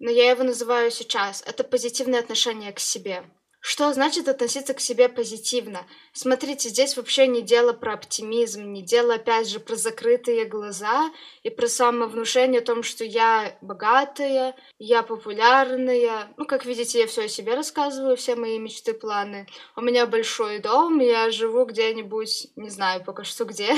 но 0.01 0.11
я 0.11 0.31
его 0.31 0.43
называю 0.45 0.91
сейчас, 0.91 1.43
это 1.47 1.65
позитивное 1.65 2.21
отношение 2.21 2.73
к 2.73 2.81
себе. 2.81 3.25
Что 3.61 3.93
значит 3.93 4.29
относиться 4.29 4.73
к 4.73 4.81
себе 4.81 5.09
позитивно? 5.09 5.85
Смотрите, 6.13 6.69
здесь 6.69 6.97
вообще 6.97 7.27
не 7.27 7.43
дело 7.43 7.73
про 7.73 7.95
оптимизм, 7.95 8.73
не 8.73 8.83
дело, 8.83 9.15
опять 9.15 9.49
же, 9.49 9.59
про 9.59 9.75
закрытые 9.75 10.45
глаза 10.45 11.11
и 11.43 11.51
про 11.51 11.67
самовнушение 11.67 12.61
о 12.61 12.65
том, 12.65 12.85
что 12.85 13.05
я 13.05 13.59
богатая, 13.61 14.55
я 14.79 15.03
популярная. 15.03 16.33
Ну, 16.37 16.47
как 16.47 16.67
видите, 16.67 17.01
я 17.01 17.07
все 17.09 17.25
о 17.25 17.29
себе 17.29 17.55
рассказываю, 17.55 18.17
все 18.17 18.37
мои 18.37 18.59
мечты, 18.61 18.95
планы. 18.95 19.49
У 19.75 19.81
меня 19.81 20.07
большой 20.07 20.61
дом, 20.61 21.01
я 21.01 21.31
живу 21.33 21.65
где-нибудь, 21.65 22.53
не 22.55 22.71
знаю 22.71 23.03
пока 23.05 23.25
что 23.25 23.45
где, 23.45 23.75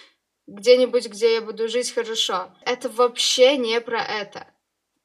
где-нибудь, 0.46 1.06
где 1.08 1.34
я 1.34 1.42
буду 1.42 1.68
жить 1.68 1.92
хорошо. 1.92 2.50
Это 2.62 2.88
вообще 2.88 3.58
не 3.58 3.78
про 3.82 4.02
это. 4.02 4.46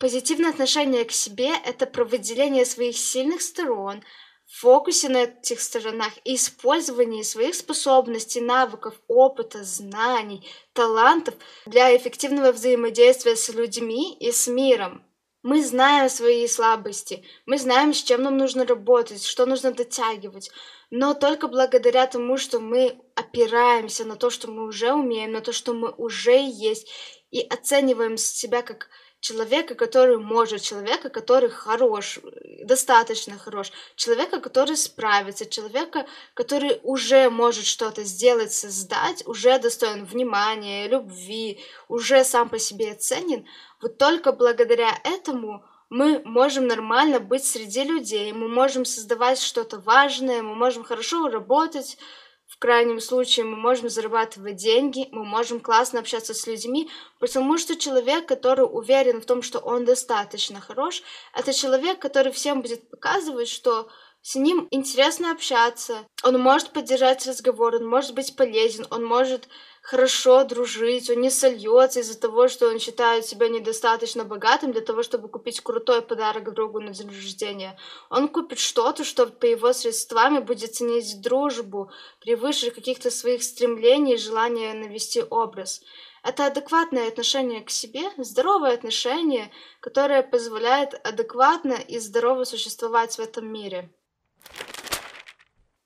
Позитивное 0.03 0.49
отношение 0.49 1.05
к 1.05 1.13
себе— 1.13 1.51
это 1.65 1.85
про 1.85 2.03
выделение 2.03 2.65
своих 2.65 2.97
сильных 2.97 3.41
сторон, 3.41 4.03
фокусе 4.51 5.07
на 5.07 5.23
этих 5.23 5.61
сторонах 5.61 6.11
и 6.25 6.35
использование 6.35 7.23
своих 7.23 7.55
способностей, 7.55 8.41
навыков, 8.41 8.95
опыта, 9.07 9.63
знаний, 9.63 10.45
талантов 10.73 11.35
для 11.65 11.95
эффективного 11.95 12.51
взаимодействия 12.51 13.37
с 13.37 13.47
людьми 13.47 14.13
и 14.19 14.33
с 14.33 14.47
миром. 14.47 15.05
Мы 15.41 15.63
знаем 15.63 16.09
свои 16.09 16.49
слабости, 16.49 17.25
мы 17.45 17.57
знаем, 17.57 17.93
с 17.93 18.03
чем 18.03 18.23
нам 18.23 18.35
нужно 18.35 18.65
работать, 18.65 19.23
что 19.23 19.45
нужно 19.45 19.71
дотягивать, 19.71 20.51
но 20.89 21.13
только 21.13 21.47
благодаря 21.47 22.07
тому, 22.07 22.35
что 22.37 22.59
мы 22.59 22.99
опираемся 23.15 24.03
на 24.03 24.17
то, 24.17 24.29
что 24.29 24.51
мы 24.51 24.65
уже 24.65 24.91
умеем, 24.91 25.31
на 25.31 25.39
то, 25.39 25.53
что 25.53 25.73
мы 25.73 25.91
уже 25.91 26.45
есть, 26.45 26.89
и 27.31 27.39
оцениваем 27.39 28.17
себя 28.17 28.63
как 28.63 28.89
человека, 29.23 29.73
который 29.73 30.17
может, 30.17 30.61
человека, 30.61 31.09
который 31.09 31.49
хорош, 31.49 32.19
достаточно 32.65 33.37
хорош, 33.37 33.71
человека, 33.95 34.41
который 34.41 34.75
справится, 34.75 35.45
человека, 35.45 36.05
который 36.33 36.81
уже 36.83 37.29
может 37.29 37.65
что-то 37.65 38.03
сделать, 38.03 38.51
создать, 38.51 39.25
уже 39.25 39.57
достоин 39.59 40.03
внимания, 40.03 40.89
любви, 40.89 41.61
уже 41.87 42.25
сам 42.25 42.49
по 42.49 42.59
себе 42.59 42.95
ценен, 42.95 43.47
вот 43.81 43.97
только 43.97 44.33
благодаря 44.33 44.91
этому 45.05 45.63
мы 45.89 46.21
можем 46.25 46.67
нормально 46.67 47.21
быть 47.21 47.45
среди 47.45 47.83
людей, 47.83 48.33
мы 48.33 48.49
можем 48.49 48.83
создавать 48.83 49.39
что-то 49.39 49.79
важное, 49.79 50.41
мы 50.41 50.53
можем 50.53 50.83
хорошо 50.83 51.29
работать, 51.29 51.97
крайнем 52.63 53.01
случае 53.01 53.45
мы 53.45 53.57
можем 53.57 53.89
зарабатывать 53.89 54.55
деньги, 54.55 55.09
мы 55.11 55.25
можем 55.25 55.59
классно 55.59 55.99
общаться 55.99 56.33
с 56.33 56.47
людьми, 56.47 56.89
потому 57.19 57.57
что 57.57 57.75
человек, 57.75 58.25
который 58.25 58.61
уверен 58.61 59.19
в 59.19 59.25
том, 59.25 59.41
что 59.41 59.59
он 59.59 59.83
достаточно 59.83 60.61
хорош, 60.61 61.03
это 61.33 61.51
человек, 61.51 61.99
который 61.99 62.31
всем 62.31 62.61
будет 62.61 62.89
показывать, 62.89 63.49
что 63.49 63.89
с 64.21 64.35
ним 64.35 64.69
интересно 64.71 65.31
общаться, 65.31 66.07
он 66.23 66.39
может 66.39 66.69
поддержать 66.69 67.27
разговор, 67.27 67.75
он 67.75 67.85
может 67.85 68.15
быть 68.15 68.33
полезен, 68.37 68.87
он 68.89 69.03
может 69.03 69.49
хорошо 69.83 70.45
дружить, 70.45 71.09
он 71.09 71.19
не 71.19 71.29
сольется 71.29 71.99
из-за 71.99 72.17
того, 72.17 72.47
что 72.47 72.69
он 72.69 72.79
считает 72.79 73.25
себя 73.25 73.49
недостаточно 73.49 74.23
богатым 74.23 74.71
для 74.71 74.81
того, 74.81 75.03
чтобы 75.03 75.27
купить 75.27 75.59
крутой 75.59 76.01
подарок 76.01 76.53
другу 76.53 76.79
на 76.79 76.93
день 76.93 77.09
рождения. 77.09 77.77
Он 78.09 78.29
купит 78.29 78.59
что-то, 78.59 79.03
что 79.03 79.27
по 79.27 79.45
его 79.45 79.73
средствами 79.73 80.39
будет 80.39 80.73
ценить 80.75 81.21
дружбу 81.21 81.91
превыше 82.21 82.71
каких-то 82.71 83.11
своих 83.11 83.43
стремлений 83.43 84.13
и 84.13 84.17
желания 84.17 84.73
навести 84.73 85.21
образ. 85.29 85.81
Это 86.23 86.45
адекватное 86.45 87.09
отношение 87.09 87.61
к 87.61 87.69
себе, 87.69 88.03
здоровое 88.17 88.73
отношение, 88.73 89.51
которое 89.81 90.23
позволяет 90.23 90.93
адекватно 91.05 91.73
и 91.73 91.99
здорово 91.99 92.45
существовать 92.45 93.17
в 93.17 93.19
этом 93.19 93.51
мире. 93.51 93.89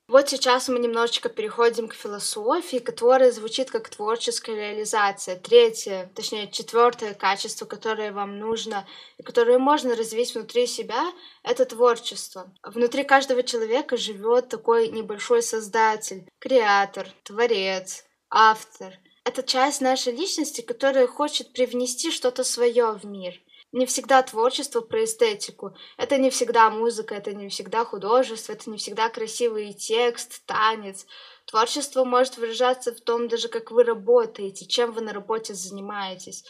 Вот 0.08 0.30
сейчас 0.30 0.68
мы 0.68 0.78
немножечко 0.78 1.28
переходим 1.28 1.86
к 1.86 1.92
философии, 1.92 2.78
которая 2.78 3.30
звучит 3.30 3.70
как 3.70 3.90
творческая 3.90 4.56
реализация. 4.56 5.36
Третье, 5.36 6.10
точнее, 6.14 6.50
четвертое 6.50 7.12
качество, 7.12 7.66
которое 7.66 8.10
вам 8.10 8.38
нужно 8.38 8.88
и 9.18 9.22
которое 9.22 9.58
можно 9.58 9.94
развить 9.94 10.34
внутри 10.34 10.66
себя, 10.66 11.12
это 11.42 11.66
творчество. 11.66 12.50
Внутри 12.62 13.04
каждого 13.04 13.42
человека 13.42 13.98
живет 13.98 14.48
такой 14.48 14.88
небольшой 14.88 15.42
создатель, 15.42 16.26
креатор, 16.38 17.06
творец, 17.22 18.06
автор. 18.30 18.94
Это 19.24 19.42
часть 19.42 19.82
нашей 19.82 20.14
личности, 20.14 20.62
которая 20.62 21.06
хочет 21.06 21.52
привнести 21.52 22.10
что-то 22.10 22.44
свое 22.44 22.92
в 22.92 23.04
мир— 23.04 23.34
не 23.72 23.86
всегда 23.86 24.22
творчество 24.22 24.80
про 24.80 25.04
эстетику. 25.04 25.76
Это 25.96 26.16
не 26.16 26.30
всегда 26.30 26.70
музыка, 26.70 27.14
это 27.14 27.32
не 27.34 27.48
всегда 27.48 27.84
художество, 27.84 28.52
это 28.52 28.70
не 28.70 28.78
всегда 28.78 29.08
красивый 29.08 29.72
текст, 29.74 30.44
танец. 30.46 31.06
Творчество 31.46 32.04
может 32.04 32.38
выражаться 32.38 32.94
в 32.94 33.00
том 33.00 33.28
даже, 33.28 33.48
как 33.48 33.70
вы 33.70 33.84
работаете, 33.84 34.66
чем 34.66 34.92
вы 34.92 35.02
на 35.02 35.12
работе 35.12 35.54
занимаетесь. 35.54 36.44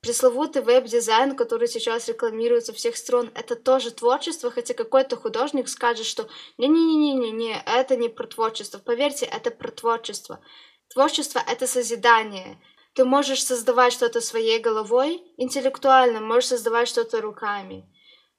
Пресловутый 0.00 0.60
веб-дизайн, 0.60 1.34
который 1.34 1.66
сейчас 1.66 2.08
рекламируется 2.08 2.74
всех 2.74 2.94
сторон, 2.96 3.30
это 3.34 3.56
тоже 3.56 3.90
творчество, 3.90 4.50
хотя 4.50 4.74
какой-то 4.74 5.16
художник 5.16 5.66
скажет, 5.66 6.04
что 6.04 6.28
не-не-не-не-не, 6.58 7.62
это 7.64 7.96
не 7.96 8.10
про 8.10 8.26
творчество. 8.26 8.78
Поверьте, 8.78 9.24
это 9.24 9.50
про 9.50 9.70
творчество. 9.70 10.40
Творчество— 10.92 11.42
это 11.48 11.66
созидание, 11.66 12.60
ты 12.94 13.04
можешь 13.04 13.44
создавать 13.44 13.92
что-то 13.92 14.20
своей 14.20 14.60
головой, 14.60 15.22
интеллектуально, 15.36 16.20
можешь 16.20 16.50
создавать 16.50 16.88
что-то 16.88 17.20
руками. 17.20 17.84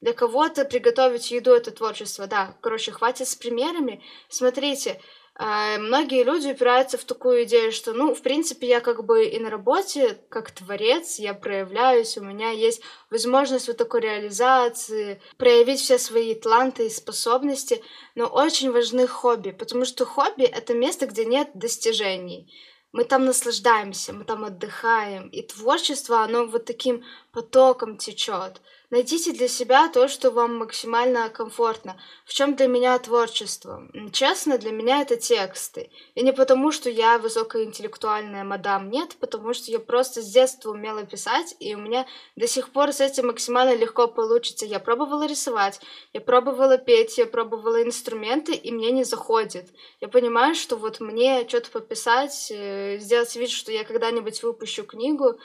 Для 0.01 0.13
кого-то 0.13 0.65
приготовить 0.65 1.31
еду— 1.31 1.51
это 1.53 1.71
творчество, 1.71 2.27
да. 2.27 2.57
Короче, 2.61 2.91
хватит 2.91 3.27
с 3.27 3.35
примерами. 3.35 4.03
Смотрите, 4.29 5.01
э, 5.37 5.77
многие 5.77 6.23
люди 6.23 6.49
упираются 6.49 6.97
в 6.97 7.03
такую 7.05 7.43
идею, 7.43 7.71
что, 7.71 7.93
ну, 7.93 8.13
в 8.13 8.21
принципе, 8.21 8.67
я 8.67 8.81
как 8.81 9.03
бы 9.03 9.25
и 9.25 9.39
на 9.39 9.49
работе, 9.49 10.19
как 10.29 10.51
творец, 10.51 11.17
я 11.17 11.33
проявляюсь, 11.33 12.17
у 12.17 12.23
меня 12.23 12.51
есть 12.51 12.81
возможность 13.09 13.67
вот 13.67 13.77
такой 13.77 14.01
реализации, 14.01 15.21
проявить 15.37 15.79
все 15.79 15.97
свои 15.97 16.35
таланты 16.35 16.85
и 16.85 16.89
способности, 16.89 17.83
но 18.15 18.27
очень 18.27 18.71
важны 18.71 19.07
хобби, 19.07 19.51
потому 19.51 19.85
что 19.85 20.05
хобби— 20.05 20.43
это 20.43 20.73
место, 20.73 21.07
где 21.07 21.25
нет 21.25 21.49
достижений 21.55 22.53
мы 22.95 23.03
там 23.03 23.25
наслаждаемся, 23.25 24.13
мы 24.13 24.23
там 24.23 24.45
отдыхаем, 24.45 25.27
и 25.27 25.41
творчество, 25.41 26.23
оно 26.23 26.45
вот 26.45 26.63
таким 26.63 27.03
потоком 27.33 27.97
течет. 27.97 28.61
Найдите 28.95 29.33
для 29.33 29.49
себя 29.49 29.89
то, 29.89 30.07
что 30.07 30.31
вам 30.31 30.55
максимально 30.55 31.27
комфортно. 31.27 31.99
В 32.23 32.31
чем 32.31 32.55
для 32.55 32.67
меня 32.67 32.97
творчество? 32.97 33.83
Честно, 34.13 34.57
для 34.57 34.71
меня 34.71 35.01
это 35.01 35.17
тексты. 35.17 35.89
И 36.13 36.23
не 36.23 36.31
потому, 36.31 36.71
что 36.71 36.89
я 36.89 37.17
высокоинтеллектуальная 37.17 38.45
мадам, 38.45 38.89
нет, 38.89 39.17
потому 39.19 39.53
что 39.53 39.69
я 39.69 39.79
просто 39.79 40.21
с 40.21 40.31
детства 40.31 40.71
умела 40.71 41.05
писать, 41.05 41.57
и 41.59 41.75
у 41.75 41.77
меня 41.77 42.07
до 42.37 42.47
сих 42.47 42.69
пор 42.69 42.93
с 42.93 43.01
этим 43.01 43.27
максимально 43.27 43.75
легко 43.75 44.07
получится. 44.07 44.65
Я 44.65 44.79
пробовала 44.79 45.27
рисовать, 45.27 45.81
я 46.13 46.21
пробовала 46.21 46.77
петь, 46.77 47.17
я 47.17 47.25
пробовала 47.25 47.83
инструменты, 47.83 48.53
и 48.53 48.71
мне 48.71 48.91
не 48.91 49.03
заходит. 49.03 49.67
Я 49.99 50.07
понимаю, 50.07 50.55
что 50.55 50.77
вот 50.77 51.01
мне 51.01 51.45
что-то 51.49 51.69
пописать, 51.69 52.47
э, 52.49 52.97
сделать 52.99 53.35
вид, 53.35 53.49
что 53.49 53.73
я 53.73 53.83
когда-нибудь 53.83 54.41
выпущу 54.41 54.85
книгу, 54.85 55.37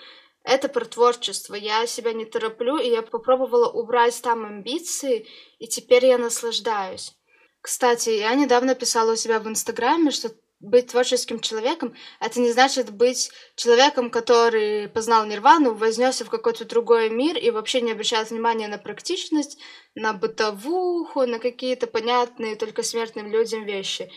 это 0.45 0.69
про 0.69 0.85
творчество. 0.85 1.55
Я 1.55 1.87
себя 1.87 2.13
не 2.13 2.25
тороплю, 2.25 2.79
и 2.79 2.89
я 2.89 3.03
попробовала 3.03 3.71
убрать 3.71 4.21
там 4.23 4.45
амбиции, 4.45 5.27
и 5.59 5.67
теперь 5.67 6.07
я 6.07 6.19
наслаждаюсь. 6.19 7.13
Кстати, 7.61 8.11
я 8.11 8.35
недавно 8.35 8.75
писала 8.75 9.13
у 9.13 9.17
себя 9.17 9.39
в 9.39 9.47
Инстаграме, 9.49 10.11
что 10.11 10.31
быть 10.61 10.89
творческим 10.89 11.41
человеком— 11.41 11.95
это 12.21 12.39
не 12.39 12.53
значит 12.53 12.91
быть 12.91 13.31
человеком, 13.57 14.11
который 14.11 14.89
познал 14.89 15.25
нирвану, 15.25 15.73
вознесся 15.75 16.25
в 16.25 16.31
какой-то 16.31 16.67
другой 16.67 17.09
мир 17.09 17.39
и 17.39 17.51
вообще 17.51 17.81
не 17.81 17.93
обращает 17.93 18.31
внимания 18.31 18.69
на 18.69 18.77
практичность, 18.77 19.59
на 19.95 20.13
бытовуху, 20.13 21.23
на 21.27 21.39
какие-то 21.39 21.87
понятные 21.87 22.57
только 22.57 22.83
смертным 22.83 23.31
людям 23.31 23.65
вещи. 23.65 24.11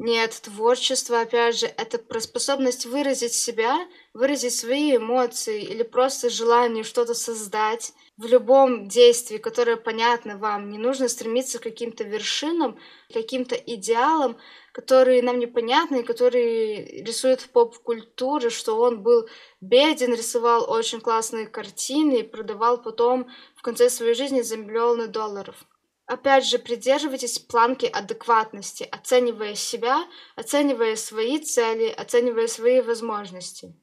Нет, 0.00 0.40
творчество, 0.44 1.20
опять 1.22 1.58
же, 1.58 1.66
это 1.66 1.98
про 1.98 2.20
способность 2.20 2.86
выразить 2.86 3.32
себя, 3.34 3.78
выразить 4.14 4.54
свои 4.54 4.96
эмоции 4.96 5.60
или 5.62 5.82
просто 5.82 6.30
желание 6.30 6.84
что-то 6.84 7.14
создать 7.14 7.92
в 8.16 8.24
любом 8.26 8.86
действии, 8.86 9.38
которое 9.38 9.76
понятно 9.76 10.38
вам. 10.38 10.70
Не 10.70 10.78
нужно 10.78 11.08
стремиться 11.08 11.58
к 11.58 11.64
каким-то 11.64 12.04
вершинам, 12.04 12.78
каким-то 13.12 13.56
идеалам, 13.56 14.38
которые 14.72 15.20
нам 15.22 15.40
непонятны, 15.40 16.04
которые 16.04 17.02
рисуют 17.02 17.40
в 17.40 17.48
поп-культуре, 17.50 18.50
что 18.50 18.78
он 18.78 19.02
был 19.02 19.28
беден, 19.60 20.14
рисовал 20.14 20.70
очень 20.70 21.00
классные 21.00 21.48
картины 21.48 22.20
и 22.20 22.22
продавал 22.22 22.80
потом 22.80 23.28
в 23.56 23.62
конце 23.62 23.90
своей 23.90 24.14
жизни 24.14 24.42
за 24.42 24.56
миллионы 24.58 25.08
долларов. 25.08 25.67
Опять 26.08 26.46
же, 26.46 26.58
придерживайтесь 26.58 27.38
планки 27.38 27.84
адекватности, 27.84 28.82
оценивая 28.90 29.54
себя, 29.54 30.08
оценивая 30.36 30.96
свои 30.96 31.38
цели, 31.38 31.88
оценивая 31.90 32.46
свои 32.46 32.80
возможности. 32.80 33.76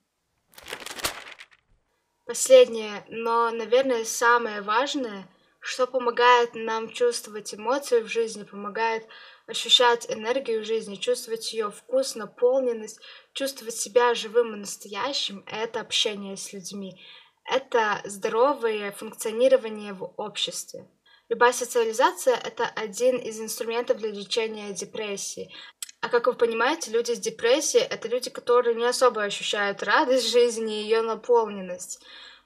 Последнее, 2.26 3.06
но, 3.10 3.52
наверное, 3.52 4.04
самое 4.06 4.64
важное, 4.64 5.30
что 5.60 5.86
помогает 5.86 6.56
нам 6.56 6.90
чувствовать 6.90 7.54
эмоции 7.54 8.02
в 8.02 8.08
жизни, 8.08 8.42
помогает 8.42 9.06
ощущать 9.46 10.10
энергию 10.10 10.64
в 10.64 10.66
жизни, 10.66 10.96
чувствовать 10.96 11.54
ее 11.54 11.70
вкус, 11.70 12.16
наполненность, 12.16 13.00
чувствовать 13.34 13.76
себя 13.76 14.16
живым 14.16 14.56
и 14.56 14.58
настоящим, 14.58 15.46
это 15.46 15.80
общение 15.80 16.38
с 16.38 16.54
людьми, 16.54 17.00
это 17.44 18.02
здоровое 18.04 18.92
функционирование 18.92 19.94
в 19.94 20.12
обществе. 20.18 20.90
Любая 21.28 21.54
социализация— 21.54 22.36
это 22.44 22.66
один 22.76 23.18
из 23.18 23.40
инструментов 23.40 23.98
для 23.98 24.12
лечения 24.12 24.72
депрессии. 24.74 25.52
А 26.00 26.10
как 26.10 26.28
вы 26.28 26.34
понимаете, 26.34 26.92
люди 26.92 27.14
с 27.14 27.20
депрессией— 27.20 27.84
это 27.90 28.08
люди, 28.08 28.30
которые 28.30 28.76
не 28.76 28.86
особо 28.86 29.24
ощущают 29.24 29.82
радость 29.82 30.30
жизни 30.32 30.82
и 30.82 30.84
ее 30.84 31.02
наполненность. 31.02 32.00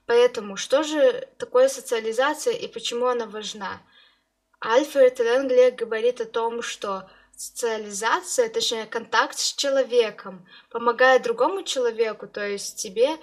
Поэтому 0.05 0.55
что 0.55 0.83
же 0.83 1.27
такое 1.37 1.67
социализация 1.67 2.53
и 2.53 2.67
почему 2.67 3.07
она 3.07 3.25
важна? 3.25 3.81
Альфред 4.61 5.19
Ленглер 5.19 5.71
говорит 5.71 6.21
о 6.21 6.25
том, 6.25 6.61
что 6.61 7.09
социализация, 7.35 8.49
точнее 8.49 8.85
контакт 8.85 9.37
с 9.37 9.53
человеком, 9.53 10.47
помогает 10.69 11.23
другому 11.23 11.63
человеку, 11.63 12.27
то 12.27 12.45
есть 12.45 12.77
тебе, 12.77 13.17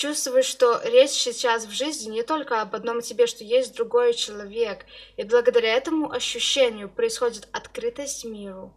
чувствовать, 0.00 0.46
что 0.46 0.80
речь 0.82 1.10
сейчас 1.10 1.66
в 1.66 1.72
жизни 1.72 2.10
не 2.10 2.22
только 2.22 2.62
об 2.62 2.74
одном 2.74 3.02
тебе, 3.02 3.26
что 3.26 3.44
есть 3.44 3.76
другой 3.76 4.14
человек, 4.14 4.86
и 5.18 5.24
благодаря 5.24 5.74
этому 5.74 6.10
ощущению 6.10 6.88
происходит 6.88 7.48
открытость 7.52 8.24
миру. 8.24 8.74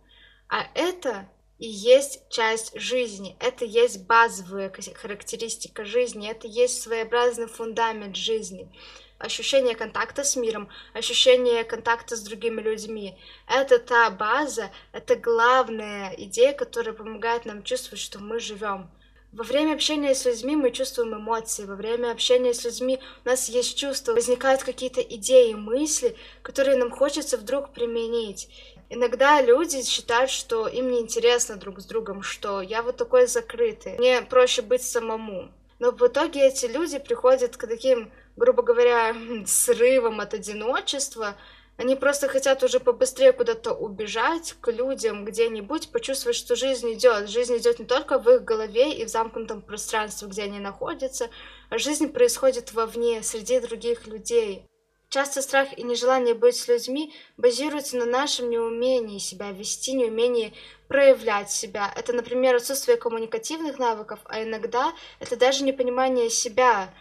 А 0.50 0.68
это 0.75 1.30
и 1.60 1.68
есть 1.68 2.30
часть 2.30 2.77
жизни, 2.77 3.38
это 3.39 3.63
есть 3.63 4.06
базовая 4.06 4.70
характеристика 4.96 5.86
жизни, 5.86 6.30
это 6.30 6.46
есть 6.48 6.82
своеобразный 6.82 7.48
фундамент 7.48 8.18
жизни. 8.18 8.70
Ощущение 9.18 9.75
контакта 9.75 10.25
с 10.25 10.36
миром, 10.36 10.68
ощущение 10.92 11.63
контакта 11.63 12.18
с 12.18 12.22
другими 12.22 12.60
людьми. 12.60 13.18
Это 13.48 13.80
та 13.80 14.10
база, 14.10 14.72
это 14.92 15.15
главная 15.15 16.13
идея, 16.18 16.51
которая 16.51 16.94
помогает 16.94 17.46
нам 17.46 17.63
чувствовать, 17.63 18.01
что 18.01 18.20
мы 18.20 18.42
живем. 18.42 18.92
Во 19.33 19.43
время 19.43 19.73
общения 19.73 20.13
с 20.13 20.25
людьми 20.25 20.55
мы 20.55 20.69
чувствуем 20.69 21.15
эмоции, 21.15 21.65
во 21.65 21.73
время 21.73 22.11
общения 22.11 22.53
с 22.53 22.63
людьми 22.65 22.99
у 23.25 23.29
нас 23.29 23.49
есть 23.49 23.75
чувства, 23.75 24.13
возникают 24.13 24.61
какие-то 24.61 25.01
идеи, 25.01 25.53
мысли, 25.53 26.15
которые 26.43 26.77
нам 26.77 26.91
хочется 26.91 27.37
вдруг 27.37 27.73
применить. 27.73 28.47
Иногда 28.91 29.41
люди 29.41 29.81
считают, 29.81 30.29
что 30.29 30.67
им 30.67 30.91
не 30.91 30.99
интересно 30.99 31.55
друг 31.55 31.79
с 31.79 31.85
другом, 31.85 32.21
что 32.21 32.61
я 32.61 32.83
вот 32.83 32.97
такой 32.97 33.25
закрытый, 33.25 33.97
мне 33.97 34.21
проще 34.21 34.61
быть 34.61 34.83
самому. 34.83 35.49
Но 35.79 35.89
в 35.89 36.01
итоге 36.05 36.47
эти 36.47 36.67
люди 36.67 36.99
приходят 36.99 37.57
к 37.57 37.65
таким, 37.65 38.11
грубо 38.35 38.61
говоря, 38.61 39.15
срывам 39.47 40.19
от 40.19 40.35
одиночества, 40.35 41.35
они 41.77 41.96
просто 41.96 42.27
хотят 42.27 42.62
уже 42.62 42.80
побыстрее 42.80 43.34
куда-то 43.34 43.74
убежать 43.74 44.56
к 44.62 44.72
людям 44.72 45.25
где-нибудь, 45.25 45.92
почувствовать, 45.92 46.38
что 46.38 46.56
жизнь 46.56 46.94
идет. 46.94 47.30
Жизнь 47.30 47.58
идет 47.58 47.80
не 47.80 47.86
только 47.86 48.20
в 48.20 48.30
их 48.30 48.44
голове 48.44 48.94
и 48.94 49.06
в 49.06 49.10
замкнутом 49.10 49.62
пространстве, 49.62 50.27
где 50.27 50.44
они 50.44 50.60
находятся, 50.60 51.30
а 51.70 51.77
жизнь 51.80 52.10
происходит 52.10 52.74
вовне, 52.74 53.24
среди 53.24 53.60
других 53.60 54.06
людей. 54.06 54.68
Часто 55.10 55.44
страх 55.44 55.77
и 55.77 55.84
нежелание 55.84 56.34
быть 56.34 56.56
с 56.56 56.68
людьми 56.68 57.13
базируются 57.38 57.98
на 57.98 58.06
нашем 58.06 58.50
неумении 58.50 59.20
себя 59.20 59.51
вести, 59.51 59.94
неумении 59.94 60.53
проявлять 60.88 61.51
себя. 61.51 61.94
Это, 61.96 62.13
например, 62.13 62.56
отсутствие 62.56 62.98
коммуникативных 62.98 63.77
навыков, 63.77 64.20
а 64.25 64.42
иногда 64.42 64.94
это 65.20 65.36
даже 65.36 65.63
непонимание 65.63 66.32
себя, 66.32 66.94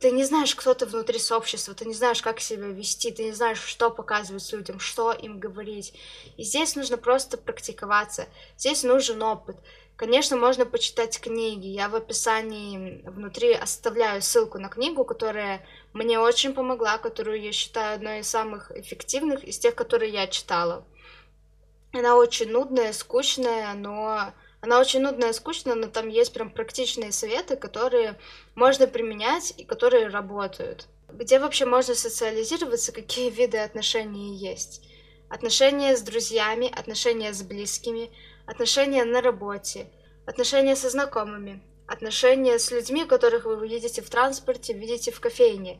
ты 0.00 0.10
не 0.10 0.24
знаешь, 0.24 0.54
кто 0.54 0.74
ты 0.74 0.86
внутри 0.86 1.18
сообщества, 1.18 1.74
ты 1.74 1.84
не 1.84 1.94
знаешь, 1.94 2.22
как 2.22 2.40
себя 2.40 2.66
вести, 2.68 3.10
ты 3.10 3.24
не 3.24 3.32
знаешь, 3.32 3.62
что 3.62 3.90
показывать 3.90 4.52
людям, 4.52 4.80
что 4.80 5.12
им 5.12 5.38
говорить. 5.38 5.94
И 6.36 6.42
здесь 6.42 6.76
нужно 6.76 6.96
просто 6.96 7.36
практиковаться, 7.36 8.26
здесь 8.56 8.82
нужен 8.82 9.22
опыт. 9.22 9.56
Конечно, 9.96 10.36
можно 10.36 10.66
почитать 10.66 11.20
книги. 11.20 11.68
Я 11.68 11.88
в 11.88 11.94
описании 11.94 13.00
внутри 13.06 13.52
оставляю 13.52 14.22
ссылку 14.22 14.58
на 14.58 14.68
книгу, 14.68 15.04
которая 15.04 15.64
мне 15.92 16.18
очень 16.18 16.52
помогла, 16.52 16.98
которую 16.98 17.40
я 17.40 17.52
считаю 17.52 17.94
одной 17.94 18.20
из 18.20 18.28
самых 18.28 18.72
эффективных 18.72 19.44
из 19.44 19.58
тех, 19.58 19.76
которые 19.76 20.12
я 20.12 20.26
читала. 20.26 20.84
Она 21.92 22.16
очень 22.16 22.50
нудная, 22.50 22.92
скучная, 22.92 23.72
но 23.74 24.32
она 24.64 24.80
очень 24.80 25.02
нудная 25.02 25.34
скучная, 25.34 25.74
но 25.74 25.88
там 25.88 26.08
есть 26.08 26.32
прям 26.32 26.48
практичные 26.48 27.12
советы, 27.12 27.54
которые 27.54 28.18
можно 28.54 28.86
применять 28.86 29.52
и 29.58 29.64
которые 29.64 30.08
работают. 30.08 30.86
Где 31.12 31.38
вообще 31.38 31.66
можно 31.66 31.94
социализироваться, 31.94 32.90
какие 32.90 33.28
виды 33.28 33.58
отношений 33.58 34.34
есть? 34.38 34.82
Отношения 35.28 35.94
с 35.94 36.00
друзьями, 36.00 36.72
отношения 36.74 37.34
с 37.34 37.42
близкими, 37.42 38.10
отношения 38.46 39.04
на 39.04 39.20
работе, 39.20 39.90
отношения 40.24 40.76
со 40.76 40.88
знакомыми, 40.88 41.62
отношения 41.86 42.58
с 42.58 42.70
людьми, 42.70 43.04
которых 43.04 43.44
вы 43.44 43.68
видите 43.68 44.00
в 44.00 44.08
транспорте, 44.08 44.72
видите 44.72 45.10
в 45.10 45.20
кофейне. 45.20 45.78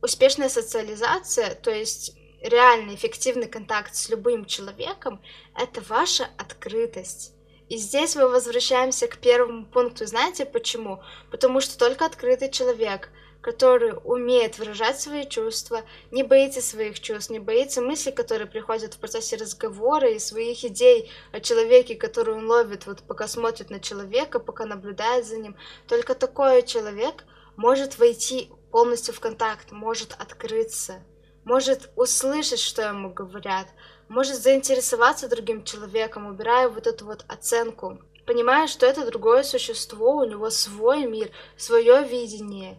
Успешная 0.00 0.48
социализация, 0.48 1.54
то 1.56 1.70
есть 1.70 2.16
реальный 2.40 2.94
эффективный 2.94 3.48
контакт 3.48 3.94
с 3.94 4.08
любым 4.08 4.46
человеком, 4.46 5.20
это 5.54 5.82
ваша 5.82 6.26
открытость. 6.38 7.33
И 7.74 7.76
здесь 7.76 8.14
мы 8.14 8.28
возвращаемся 8.28 9.08
к 9.08 9.16
первому 9.16 9.66
пункту. 9.66 10.06
Знаете 10.06 10.46
почему? 10.46 11.02
Потому 11.32 11.60
что 11.60 11.76
только 11.76 12.06
открытый 12.06 12.48
человек, 12.48 13.08
который 13.40 13.94
умеет 14.04 14.60
выражать 14.60 15.00
свои 15.00 15.26
чувства, 15.26 15.82
не 16.12 16.22
боится 16.22 16.62
своих 16.62 17.00
чувств, 17.00 17.30
не 17.30 17.40
боится 17.40 17.82
мыслей, 17.82 18.12
которые 18.12 18.46
приходят 18.46 18.94
в 18.94 18.98
процессе 18.98 19.34
разговора 19.34 20.08
и 20.08 20.20
своих 20.20 20.64
идей 20.64 21.10
о 21.32 21.40
человеке, 21.40 21.96
который 21.96 22.36
он 22.36 22.48
ловит, 22.48 22.86
вот 22.86 23.02
пока 23.02 23.26
смотрит 23.26 23.70
на 23.70 23.80
человека, 23.80 24.38
пока 24.38 24.66
наблюдает 24.66 25.26
за 25.26 25.38
ним. 25.38 25.56
Только 25.88 26.14
такой 26.14 26.62
человек 26.62 27.24
может 27.56 27.98
войти 27.98 28.52
полностью 28.70 29.12
в 29.12 29.18
контакт, 29.18 29.72
может 29.72 30.14
открыться, 30.16 31.02
может 31.44 31.90
услышать, 31.96 32.60
что 32.60 32.82
ему 32.82 33.12
говорят, 33.12 33.66
может 34.14 34.36
заинтересоваться 34.36 35.28
другим 35.28 35.64
человеком, 35.64 36.26
убирая 36.26 36.68
вот 36.68 36.86
эту 36.86 37.04
вот 37.04 37.24
оценку, 37.26 37.98
понимая, 38.26 38.68
что 38.68 38.86
это 38.86 39.04
другое 39.04 39.42
существо, 39.42 40.18
у 40.18 40.24
него 40.24 40.50
свой 40.50 41.04
мир, 41.04 41.30
свое 41.56 42.04
видение. 42.04 42.78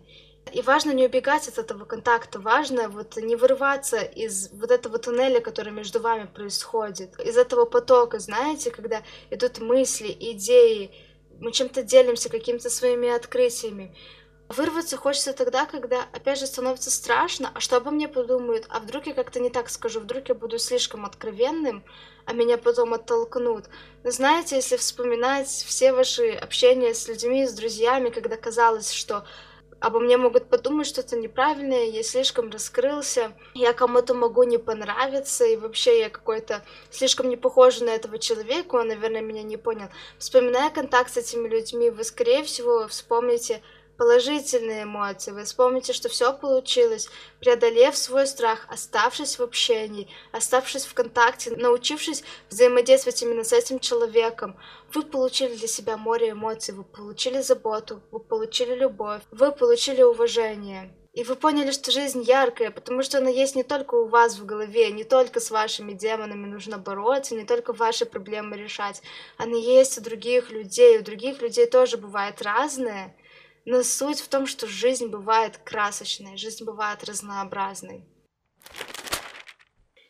И 0.53 0.61
важно 0.61 0.91
не 0.91 1.05
убегать 1.05 1.47
от 1.49 1.57
этого 1.57 1.83
контакта, 1.83 2.39
важно 2.39 2.87
вот 2.87 3.17
не 3.17 3.35
вырываться 3.35 3.97
из 3.97 4.49
вот 4.53 4.71
этого 4.71 4.97
туннеля, 4.97 5.41
который 5.41 5.73
между 5.73 5.99
вами 5.99 6.25
происходит, 6.33 7.19
из 7.19 7.35
этого 7.35 7.65
потока, 7.65 8.19
знаете, 8.19 8.71
когда 8.71 9.01
идут 9.29 9.59
мысли, 9.59 10.15
идеи, 10.17 10.91
мы 11.41 11.51
чем-то 11.51 11.83
делимся, 11.83 12.29
какими-то 12.29 12.69
своими 12.69 13.09
открытиями. 13.09 13.93
Вырваться 14.47 14.95
хочется 14.95 15.33
тогда, 15.33 15.65
когда, 15.65 16.05
опять 16.13 16.39
же, 16.39 16.45
становится 16.45 16.91
страшно, 16.91 17.51
а 17.55 17.59
что 17.59 17.77
обо 17.77 17.89
мне 17.89 18.07
подумают, 18.07 18.67
а 18.69 18.79
вдруг 18.79 19.07
я 19.07 19.13
как-то 19.15 19.39
не 19.39 19.49
так 19.49 19.69
скажу, 19.69 19.99
вдруг 19.99 20.29
я 20.29 20.35
буду 20.35 20.59
слишком 20.59 21.03
откровенным, 21.03 21.83
а 22.25 22.33
меня 22.33 22.59
потом 22.59 22.93
оттолкнут. 22.93 23.65
Но 24.03 24.11
знаете, 24.11 24.57
если 24.57 24.77
вспоминать 24.77 25.47
все 25.47 25.93
ваши 25.93 26.29
общения 26.29 26.93
с 26.93 27.07
людьми, 27.07 27.47
с 27.47 27.53
друзьями, 27.53 28.11
когда 28.11 28.37
казалось, 28.37 28.91
что 28.91 29.25
обо 29.79 29.99
мне 29.99 30.17
могут 30.17 30.47
подумать 30.47 30.85
что-то 30.85 31.15
неправильное, 31.15 31.85
я 31.85 32.03
слишком 32.03 32.51
раскрылся, 32.51 33.33
я 33.55 33.73
кому-то 33.73 34.13
могу 34.13 34.43
не 34.43 34.59
понравиться, 34.59 35.45
и 35.45 35.57
вообще 35.57 36.01
я 36.01 36.09
какой-то 36.11 36.63
слишком 36.91 37.29
не 37.29 37.35
похожа 37.35 37.83
на 37.83 37.89
этого 37.89 38.19
человека, 38.19 38.75
он, 38.75 38.89
наверное, 38.89 39.21
меня 39.21 39.41
не 39.41 39.57
понял. 39.57 39.87
Вспоминая 40.19 40.69
контакт 40.69 41.11
с 41.11 41.17
этими 41.17 41.47
людьми, 41.47 41.89
вы, 41.89 42.03
скорее 42.03 42.43
всего, 42.43 42.87
вспомните 42.87 43.63
положительные 43.97 44.83
эмоции. 44.83 45.31
Вы 45.31 45.43
вспомните, 45.43 45.93
что 45.93 46.09
все 46.09 46.33
получилось, 46.33 47.09
преодолев 47.39 47.97
свой 47.97 48.27
страх, 48.27 48.65
оставшись 48.69 49.39
в 49.39 49.43
общении, 49.43 50.09
оставшись 50.31 50.85
в 50.85 50.93
контакте, 50.93 51.55
научившись 51.55 52.23
взаимодействовать 52.49 53.21
именно 53.21 53.43
с 53.43 53.53
этим 53.53 53.79
человеком. 53.79 54.57
Вы 54.93 55.03
получили 55.03 55.55
для 55.55 55.67
себя 55.67 55.97
море 55.97 56.31
эмоций, 56.31 56.73
вы 56.73 56.83
получили 56.83 57.41
заботу, 57.41 58.01
вы 58.11 58.19
получили 58.19 58.75
любовь, 58.75 59.21
вы 59.31 59.51
получили 59.51 60.01
уважение. 60.01 60.93
И 61.15 61.23
вы 61.23 61.37
поняли, 61.37 61.71
что 61.71 61.91
жизнь 61.91 62.23
яркая, 62.23 62.71
потому 62.71 63.01
что 63.01 63.19
она 63.19 63.29
есть 63.29 63.55
не 63.55 63.63
только 63.63 63.95
у 63.95 64.05
вас 64.09 64.37
в 64.37 64.45
голове, 64.45 64.91
не 64.91 65.05
только 65.05 65.39
с 65.39 65.49
вашими 65.49 65.93
демонами 65.93 66.45
нужно 66.45 66.77
бороться, 66.77 67.35
не 67.35 67.45
только 67.45 67.71
ваши 67.71 68.05
проблемы 68.05 68.57
решать. 68.57 69.01
Она 69.37 69.55
есть 69.55 69.97
у 69.97 70.01
других 70.01 70.51
людей, 70.51 70.99
у 70.99 71.03
других 71.03 71.41
людей 71.41 71.67
тоже 71.67 71.95
бывает 71.95 72.41
разное. 72.41 73.15
Но 73.65 73.81
суть 73.83 74.19
в 74.19 74.27
том, 74.27 74.45
что 74.45 74.67
жизнь 74.67 75.07
бывает 75.07 75.57
красочной, 75.57 76.37
жизнь 76.37 76.63
бывает 76.63 77.03
разнообразной. 77.03 78.05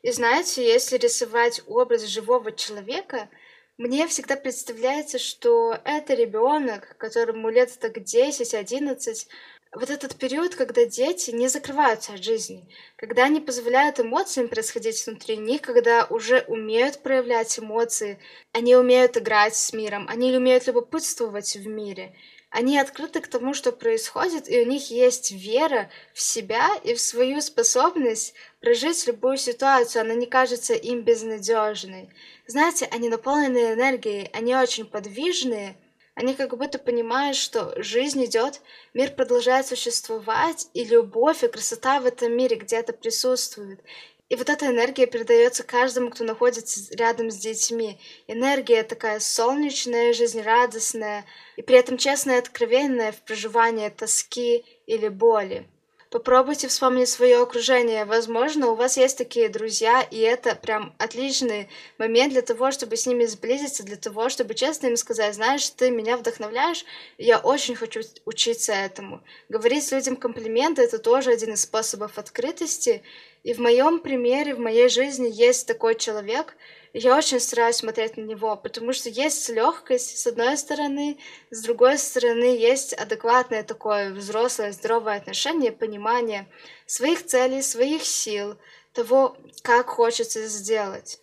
И 0.01 0.11
знаете, 0.11 0.63
если 0.63 0.97
рисовать 0.97 1.61
образ 1.65 2.03
живого 2.03 2.51
человека, 2.51 3.29
мне 3.77 4.07
всегда 4.07 4.35
представляется, 4.35 5.19
что 5.19 5.77
это 5.83 6.13
ребенок, 6.13 6.95
которому 6.97 7.49
лет 7.49 7.77
так 7.79 7.97
10-11, 7.97 9.27
вот 9.73 9.89
этот 9.89 10.15
период, 10.15 10.55
когда 10.55 10.85
дети 10.85 11.31
не 11.31 11.47
закрываются 11.47 12.13
от 12.13 12.23
жизни, 12.23 12.69
когда 12.95 13.25
они 13.25 13.41
позволяют 13.41 13.99
эмоциям 13.99 14.47
происходить 14.47 15.05
внутри 15.05 15.37
них, 15.37 15.61
когда 15.61 16.05
уже 16.05 16.41
умеют 16.47 17.03
проявлять 17.03 17.59
эмоции, 17.59 18.19
они 18.53 18.75
умеют 18.75 19.17
играть 19.17 19.55
с 19.55 19.73
миром, 19.73 20.07
они 20.07 20.33
умеют 20.33 20.67
любопытствовать 20.67 21.55
в 21.55 21.67
мире, 21.67 22.15
они 22.49 22.79
открыты 22.79 23.21
к 23.21 23.27
тому, 23.27 23.53
что 23.53 23.71
происходит, 23.71 24.49
и 24.49 24.61
у 24.61 24.65
них 24.65 24.89
есть 24.89 25.31
вера 25.31 25.89
в 26.13 26.21
себя 26.21 26.69
и 26.83 26.93
в 26.93 27.01
свою 27.01 27.41
способность 27.41 28.33
прожить 28.61 29.05
любую 29.07 29.37
ситуацию, 29.37 30.01
она 30.01 30.13
не 30.13 30.25
кажется 30.25 30.73
им 30.73 31.01
безнадежной. 31.01 32.09
Знаете, 32.47 32.87
они 32.91 33.09
наполнены 33.09 33.73
энергией, 33.73 34.29
они 34.33 34.55
очень 34.55 34.85
подвижные, 34.85 35.77
они 36.15 36.33
как 36.33 36.57
будто 36.57 36.79
понимают, 36.79 37.35
что 37.35 37.73
жизнь 37.83 38.23
идет, 38.23 38.61
мир 38.93 39.11
продолжает 39.11 39.67
существовать, 39.67 40.69
и 40.73 40.85
любовь 40.85 41.43
и 41.43 41.49
красота 41.49 41.99
в 41.99 42.05
этом 42.05 42.31
мире 42.31 42.55
где-то 42.55 42.93
присутствуют. 42.93 43.81
И 44.27 44.35
вот 44.35 44.49
эта 44.49 44.65
энергия 44.67 45.05
передается 45.05 45.63
каждому, 45.63 46.09
кто 46.09 46.23
находится 46.23 46.95
рядом 46.95 47.29
с 47.29 47.37
детьми. 47.37 47.99
Энергия 48.27 48.83
такая 48.83 49.19
солнечная, 49.19 50.13
жизнерадостная, 50.13 51.25
и 51.57 51.61
при 51.61 51.77
этом 51.77 51.97
честная 51.97 52.37
и 52.37 52.39
откровенная 52.39 53.11
в 53.11 53.21
проживании 53.21 53.89
тоски 53.89 54.65
или 54.87 55.09
боли. 55.09 55.67
Попробуйте 56.15 56.69
вспомнить 56.69 57.09
свое 57.09 57.41
окружение. 57.41 58.05
Возможно, 58.05 58.69
у 58.69 58.75
вас 58.75 58.95
есть 58.95 59.17
такие 59.17 59.49
друзья, 59.49 60.01
и 60.01 60.19
это 60.19 60.55
прям 60.55 60.95
отличный 60.97 61.67
момент 61.97 62.31
для 62.31 62.41
того, 62.41 62.71
чтобы 62.71 62.95
с 62.95 63.05
ними 63.05 63.25
сблизиться, 63.25 63.83
для 63.83 63.97
того, 63.97 64.29
чтобы 64.29 64.53
честно 64.53 64.87
им 64.87 64.95
сказать, 64.95 65.35
знаешь, 65.35 65.69
ты 65.71 65.91
меня 65.91 66.15
вдохновляешь, 66.15 66.85
я 67.17 67.37
очень 67.39 67.75
хочу 67.75 67.99
учиться 68.23 68.71
этому. 68.71 69.23
Говорить 69.49 69.91
людям 69.91 70.15
комплименты— 70.15 70.81
это 70.83 70.99
тоже 70.99 71.31
один 71.31 71.53
из 71.53 71.63
способов 71.63 72.17
открытости. 72.17 73.03
И 73.45 73.53
в 73.53 73.59
моем 73.59 73.99
примере, 73.99 74.55
в 74.55 74.59
моей 74.59 74.89
жизни 74.89 75.29
есть 75.31 75.65
такой 75.67 75.95
человек— 75.95 76.57
я 76.97 77.17
очень 77.17 77.41
стараюсь 77.41 77.75
смотреть 77.75 78.15
на 78.15 78.21
него, 78.21 78.55
потому 78.55 78.93
что 78.93 79.09
есть 79.09 79.49
легкость 79.49 80.17
с 80.17 80.27
одной 80.27 80.57
стороны, 80.57 81.19
с 81.51 81.61
другой 81.61 81.97
стороны 81.97 82.55
есть 82.55 82.93
адекватное 82.93 83.63
такое 83.63 84.13
взрослое 84.13 84.71
здоровое 84.71 85.17
отношение, 85.17 85.73
понимание 85.73 86.47
своих 86.85 87.25
целей, 87.25 87.61
своих 87.61 88.05
сил, 88.05 88.55
того, 88.93 89.35
как 89.61 89.87
хочется 89.87 90.47
сделать. 90.47 91.19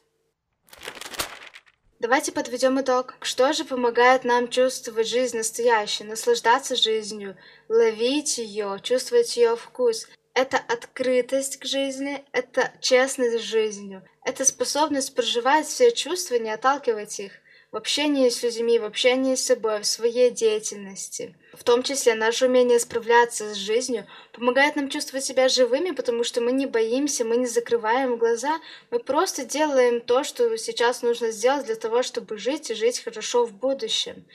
Давайте 2.00 2.32
подведем 2.32 2.78
итог. 2.78 3.14
Что 3.22 3.54
же 3.54 3.64
помогает 3.64 4.24
нам 4.24 4.48
чувствовать 4.48 5.08
жизнь 5.08 5.38
настоящей, 5.38 6.04
наслаждаться 6.04 6.76
жизнью, 6.76 7.34
ловить 7.70 8.36
ее, 8.36 8.78
чувствовать 8.82 9.38
ее 9.38 9.56
вкус? 9.56 10.06
Это 10.34 10.56
открытость 10.56 11.58
к 11.58 11.64
жизни, 11.64 12.24
это 12.32 12.72
честность 12.80 13.40
с 13.40 13.42
жизнью, 13.42 14.02
это 14.24 14.44
способность 14.44 15.14
проживать 15.14 15.66
все 15.66 15.92
чувства, 15.92 16.36
не 16.36 16.50
отталкивать 16.50 17.20
их 17.20 17.32
в 17.72 17.76
общении 17.76 18.28
с 18.28 18.42
людьми, 18.42 18.78
в 18.78 18.84
общении 18.84 19.34
с 19.34 19.46
собой, 19.46 19.80
в 19.80 19.86
своей 19.86 20.30
деятельности. 20.30 21.34
В 21.54 21.64
том 21.64 21.82
числе 21.82 22.14
наше 22.14 22.46
умение 22.46 22.78
справляться 22.78 23.54
с 23.54 23.56
жизнью 23.56 24.06
помогает 24.32 24.76
нам 24.76 24.90
чувствовать 24.90 25.24
себя 25.24 25.48
живыми, 25.48 25.92
потому 25.92 26.22
что 26.22 26.42
мы 26.42 26.52
не 26.52 26.66
боимся, 26.66 27.24
мы 27.24 27.36
не 27.36 27.46
закрываем 27.46 28.18
глаза, 28.18 28.60
мы 28.90 28.98
просто 28.98 29.46
делаем 29.46 30.02
то, 30.02 30.22
что 30.22 30.54
сейчас 30.58 31.00
нужно 31.00 31.30
сделать 31.30 31.64
для 31.64 31.76
того, 31.76 32.02
чтобы 32.02 32.36
жить 32.36 32.70
и 32.70 32.74
жить 32.74 33.00
хорошо 33.00 33.46
в 33.46 33.52
будущем. 33.54 34.26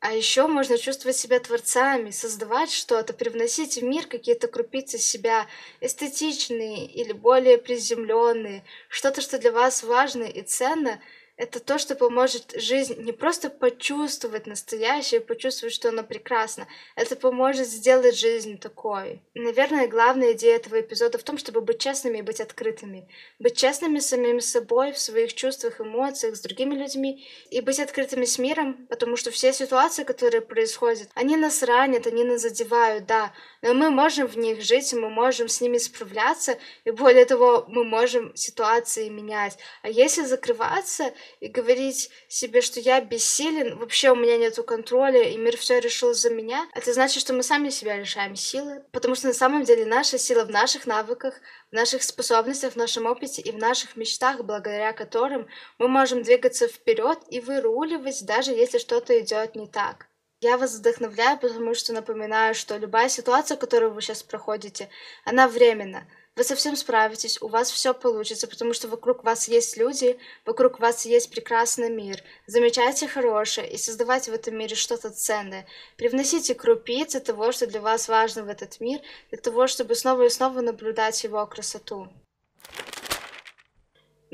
А 0.00 0.12
еще 0.12 0.46
можно 0.46 0.78
чувствовать 0.78 1.16
себя 1.16 1.40
творцами, 1.40 2.10
создавать 2.10 2.70
что-то, 2.70 3.12
привносить 3.12 3.76
в 3.76 3.82
мир 3.82 4.06
какие-то 4.06 4.46
крупицы 4.46 4.98
себя, 4.98 5.46
эстетичные 5.80 6.86
или 6.86 7.12
более 7.12 7.58
приземленные, 7.58 8.64
что-то, 8.88 9.20
что 9.20 9.38
для 9.38 9.52
вас 9.52 9.82
важно 9.82 10.24
и 10.24 10.42
ценно— 10.42 11.00
это 11.36 11.60
то, 11.60 11.78
что 11.78 11.94
поможет 11.96 12.54
жизнь 12.56 13.02
не 13.02 13.12
просто 13.12 13.50
почувствовать 13.50 14.46
настоящее, 14.46 15.20
почувствовать, 15.20 15.74
что 15.74 15.90
оно 15.90 16.02
прекрасно. 16.02 16.66
Это 16.94 17.14
поможет 17.14 17.66
сделать 17.66 18.18
жизнь 18.18 18.58
такой. 18.58 19.20
наверное, 19.34 19.86
главная 19.86 20.32
идея 20.32 20.56
этого 20.56 20.80
эпизода 20.80 21.18
в 21.18 21.22
том, 21.22 21.36
чтобы 21.36 21.60
быть 21.60 21.78
честными 21.78 22.18
и 22.18 22.22
быть 22.22 22.40
открытыми. 22.40 23.08
Быть 23.38 23.56
честными 23.56 23.98
с 23.98 24.06
самим 24.06 24.40
собой, 24.40 24.92
в 24.92 24.98
своих 24.98 25.34
чувствах, 25.34 25.80
эмоциях, 25.80 26.36
с 26.36 26.40
другими 26.40 26.74
людьми. 26.74 27.26
И 27.50 27.60
быть 27.60 27.80
открытыми 27.80 28.24
с 28.24 28.38
миром, 28.38 28.86
потому 28.88 29.16
что 29.16 29.30
все 29.30 29.52
ситуации, 29.52 30.04
которые 30.04 30.40
происходят, 30.40 31.10
они 31.14 31.36
нас 31.36 31.62
ранят, 31.62 32.06
они 32.06 32.24
нас 32.24 32.40
задевают, 32.40 33.04
да. 33.04 33.34
Но 33.60 33.74
мы 33.74 33.90
можем 33.90 34.26
в 34.26 34.38
них 34.38 34.62
жить, 34.62 34.94
мы 34.94 35.10
можем 35.10 35.48
с 35.48 35.60
ними 35.60 35.76
справляться, 35.76 36.58
и 36.84 36.90
более 36.90 37.26
того, 37.26 37.66
мы 37.68 37.84
можем 37.84 38.34
ситуации 38.36 39.08
менять. 39.10 39.58
А 39.82 39.90
если 39.90 40.22
закрываться 40.22 41.12
и 41.40 41.48
говорить 41.48 42.10
себе, 42.28 42.60
что 42.60 42.80
я 42.80 43.00
бессилен, 43.00 43.78
вообще 43.78 44.10
у 44.10 44.16
меня 44.16 44.36
нету 44.36 44.64
контроля, 44.64 45.22
и 45.22 45.36
мир 45.36 45.56
все 45.56 45.80
решил 45.80 46.14
за 46.14 46.30
меня, 46.30 46.66
это 46.74 46.92
значит, 46.92 47.20
что 47.20 47.32
мы 47.32 47.42
сами 47.42 47.70
себя 47.70 47.96
лишаем 47.96 48.36
силы, 48.36 48.84
потому 48.92 49.14
что 49.14 49.28
на 49.28 49.34
самом 49.34 49.64
деле 49.64 49.86
наша 49.86 50.18
сила 50.18 50.44
в 50.44 50.50
наших 50.50 50.86
навыках, 50.86 51.34
в 51.70 51.74
наших 51.74 52.02
способностях, 52.02 52.72
в 52.72 52.76
нашем 52.76 53.06
опыте 53.06 53.42
и 53.42 53.50
в 53.50 53.58
наших 53.58 53.96
мечтах, 53.96 54.44
благодаря 54.44 54.92
которым 54.92 55.48
мы 55.78 55.88
можем 55.88 56.22
двигаться 56.22 56.68
вперед 56.68 57.18
и 57.28 57.40
выруливать, 57.40 58.24
даже 58.24 58.52
если 58.52 58.78
что-то 58.78 59.18
идет 59.18 59.54
не 59.54 59.66
так. 59.66 60.06
Я 60.40 60.58
вас 60.58 60.74
вдохновляю, 60.74 61.38
потому 61.38 61.74
что 61.74 61.94
напоминаю, 61.94 62.54
что 62.54 62.76
любая 62.76 63.08
ситуация, 63.08 63.56
которую 63.56 63.94
вы 63.94 64.02
сейчас 64.02 64.22
проходите, 64.22 64.90
она 65.24 65.48
временна. 65.48 66.06
Вы 66.36 66.44
совсем 66.44 66.76
справитесь, 66.76 67.40
у 67.40 67.48
вас 67.48 67.70
все 67.70 67.94
получится, 67.94 68.46
потому 68.46 68.74
что 68.74 68.88
вокруг 68.88 69.24
вас 69.24 69.48
есть 69.48 69.78
люди, 69.78 70.18
вокруг 70.44 70.80
вас 70.80 71.06
есть 71.06 71.30
прекрасный 71.30 71.88
мир. 71.88 72.22
Замечайте 72.46 73.08
хорошее 73.08 73.70
и 73.72 73.78
создавайте 73.78 74.30
в 74.30 74.34
этом 74.34 74.54
мире 74.54 74.76
что-то 74.76 75.08
ценное. 75.08 75.66
Привносите 75.96 76.54
крупицы 76.54 77.20
того, 77.20 77.52
что 77.52 77.66
для 77.66 77.80
вас 77.80 78.06
важно 78.08 78.44
в 78.44 78.48
этот 78.50 78.80
мир, 78.80 79.00
для 79.30 79.38
того, 79.38 79.66
чтобы 79.66 79.94
снова 79.94 80.24
и 80.24 80.28
снова 80.28 80.60
наблюдать 80.60 81.24
его 81.24 81.46
красоту. 81.46 82.06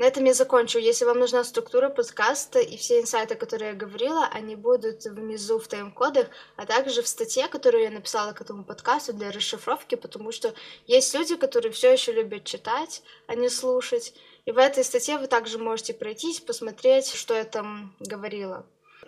На 0.03 0.07
этом 0.07 0.25
я 0.25 0.33
закончу. 0.33 0.79
Если 0.79 1.05
вам 1.05 1.19
нужна 1.19 1.45
структура 1.45 1.87
подкаста 1.87 2.59
и 2.59 2.75
все 2.75 2.99
инсайты, 2.99 3.35
которые 3.35 3.69
я 3.69 3.73
говорила, 3.73 4.27
они 4.33 4.57
будут 4.57 5.05
внизу 5.05 5.59
в 5.59 5.69
тайм-кодах, 5.69 6.27
а 6.57 6.65
также 6.65 7.01
в 7.01 7.07
статье, 7.07 7.47
которую 7.47 7.85
я 7.85 7.89
написала 7.89 8.33
к 8.33 8.41
этому 8.41 8.65
подкасту 8.65 9.13
для 9.13 9.31
расшифровки, 9.31 9.95
потому 9.95 10.33
что 10.33 10.53
есть 10.87 11.13
люди, 11.13 11.37
которые 11.37 11.71
все 11.71 11.93
еще 11.93 12.11
любят 12.11 12.43
читать, 12.43 13.01
а 13.27 13.35
не 13.35 13.47
слушать. 13.47 14.13
И 14.43 14.51
в 14.51 14.57
этой 14.57 14.83
статье 14.83 15.17
вы 15.17 15.27
также 15.27 15.57
можете 15.57 15.93
пройтись, 15.93 16.41
посмотреть, 16.41 17.13
что 17.13 17.33
я 17.33 17.45
там 17.45 17.95
говорила. 18.01 18.65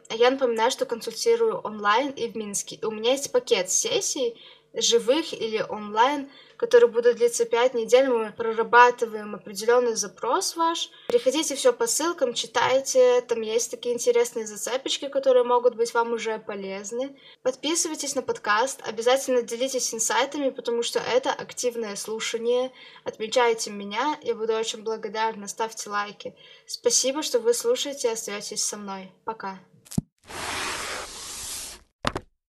А 0.07 0.15
я 0.15 0.31
напоминаю, 0.31 0.71
что 0.71 0.85
консультирую 0.85 1.57
онлайн 1.57 2.11
и 2.11 2.29
в 2.29 2.37
Минске. 2.37 2.79
У 2.83 2.91
меня 2.91 3.11
есть 3.11 3.33
пакет 3.33 3.69
сессий, 3.69 4.39
живых 4.75 5.33
или 5.33 5.65
онлайн, 5.67 6.29
которые 6.57 6.89
будут 6.89 7.17
длиться 7.17 7.45
5 7.45 7.73
недель. 7.73 8.07
Мы 8.07 8.31
прорабатываем 8.31 9.35
определенный 9.35 9.95
запрос 9.95 10.55
ваш. 10.55 10.89
Переходите 11.07 11.55
все 11.55 11.73
по 11.73 11.87
ссылкам, 11.87 12.33
читайте. 12.33 13.21
Там 13.21 13.41
есть 13.41 13.71
такие 13.71 13.93
интересные 13.93 14.47
зацепочки, 14.47 15.07
которые 15.07 15.43
могут 15.43 15.75
быть 15.75 15.93
вам 15.93 16.13
уже 16.13 16.39
полезны. 16.39 17.17
Подписывайтесь 17.43 18.15
на 18.15 18.21
подкаст. 18.21 18.81
Обязательно 18.87 19.41
делитесь 19.41 19.93
инсайтами, 19.93 20.49
потому 20.49 20.83
что 20.83 20.99
это 20.99 21.31
активное 21.31 21.95
слушание. 21.95 22.71
Отмечайте 23.03 23.71
меня. 23.71 24.17
Я 24.21 24.35
буду 24.35 24.53
очень 24.53 24.83
благодарна. 24.83 25.47
Ставьте 25.47 25.89
лайки. 25.89 26.35
Спасибо, 26.65 27.21
что 27.21 27.39
вы 27.39 27.53
слушаете 27.53 28.09
и 28.09 28.11
остаетесь 28.11 28.63
со 28.63 28.77
мной. 28.77 29.11
Пока. 29.25 29.59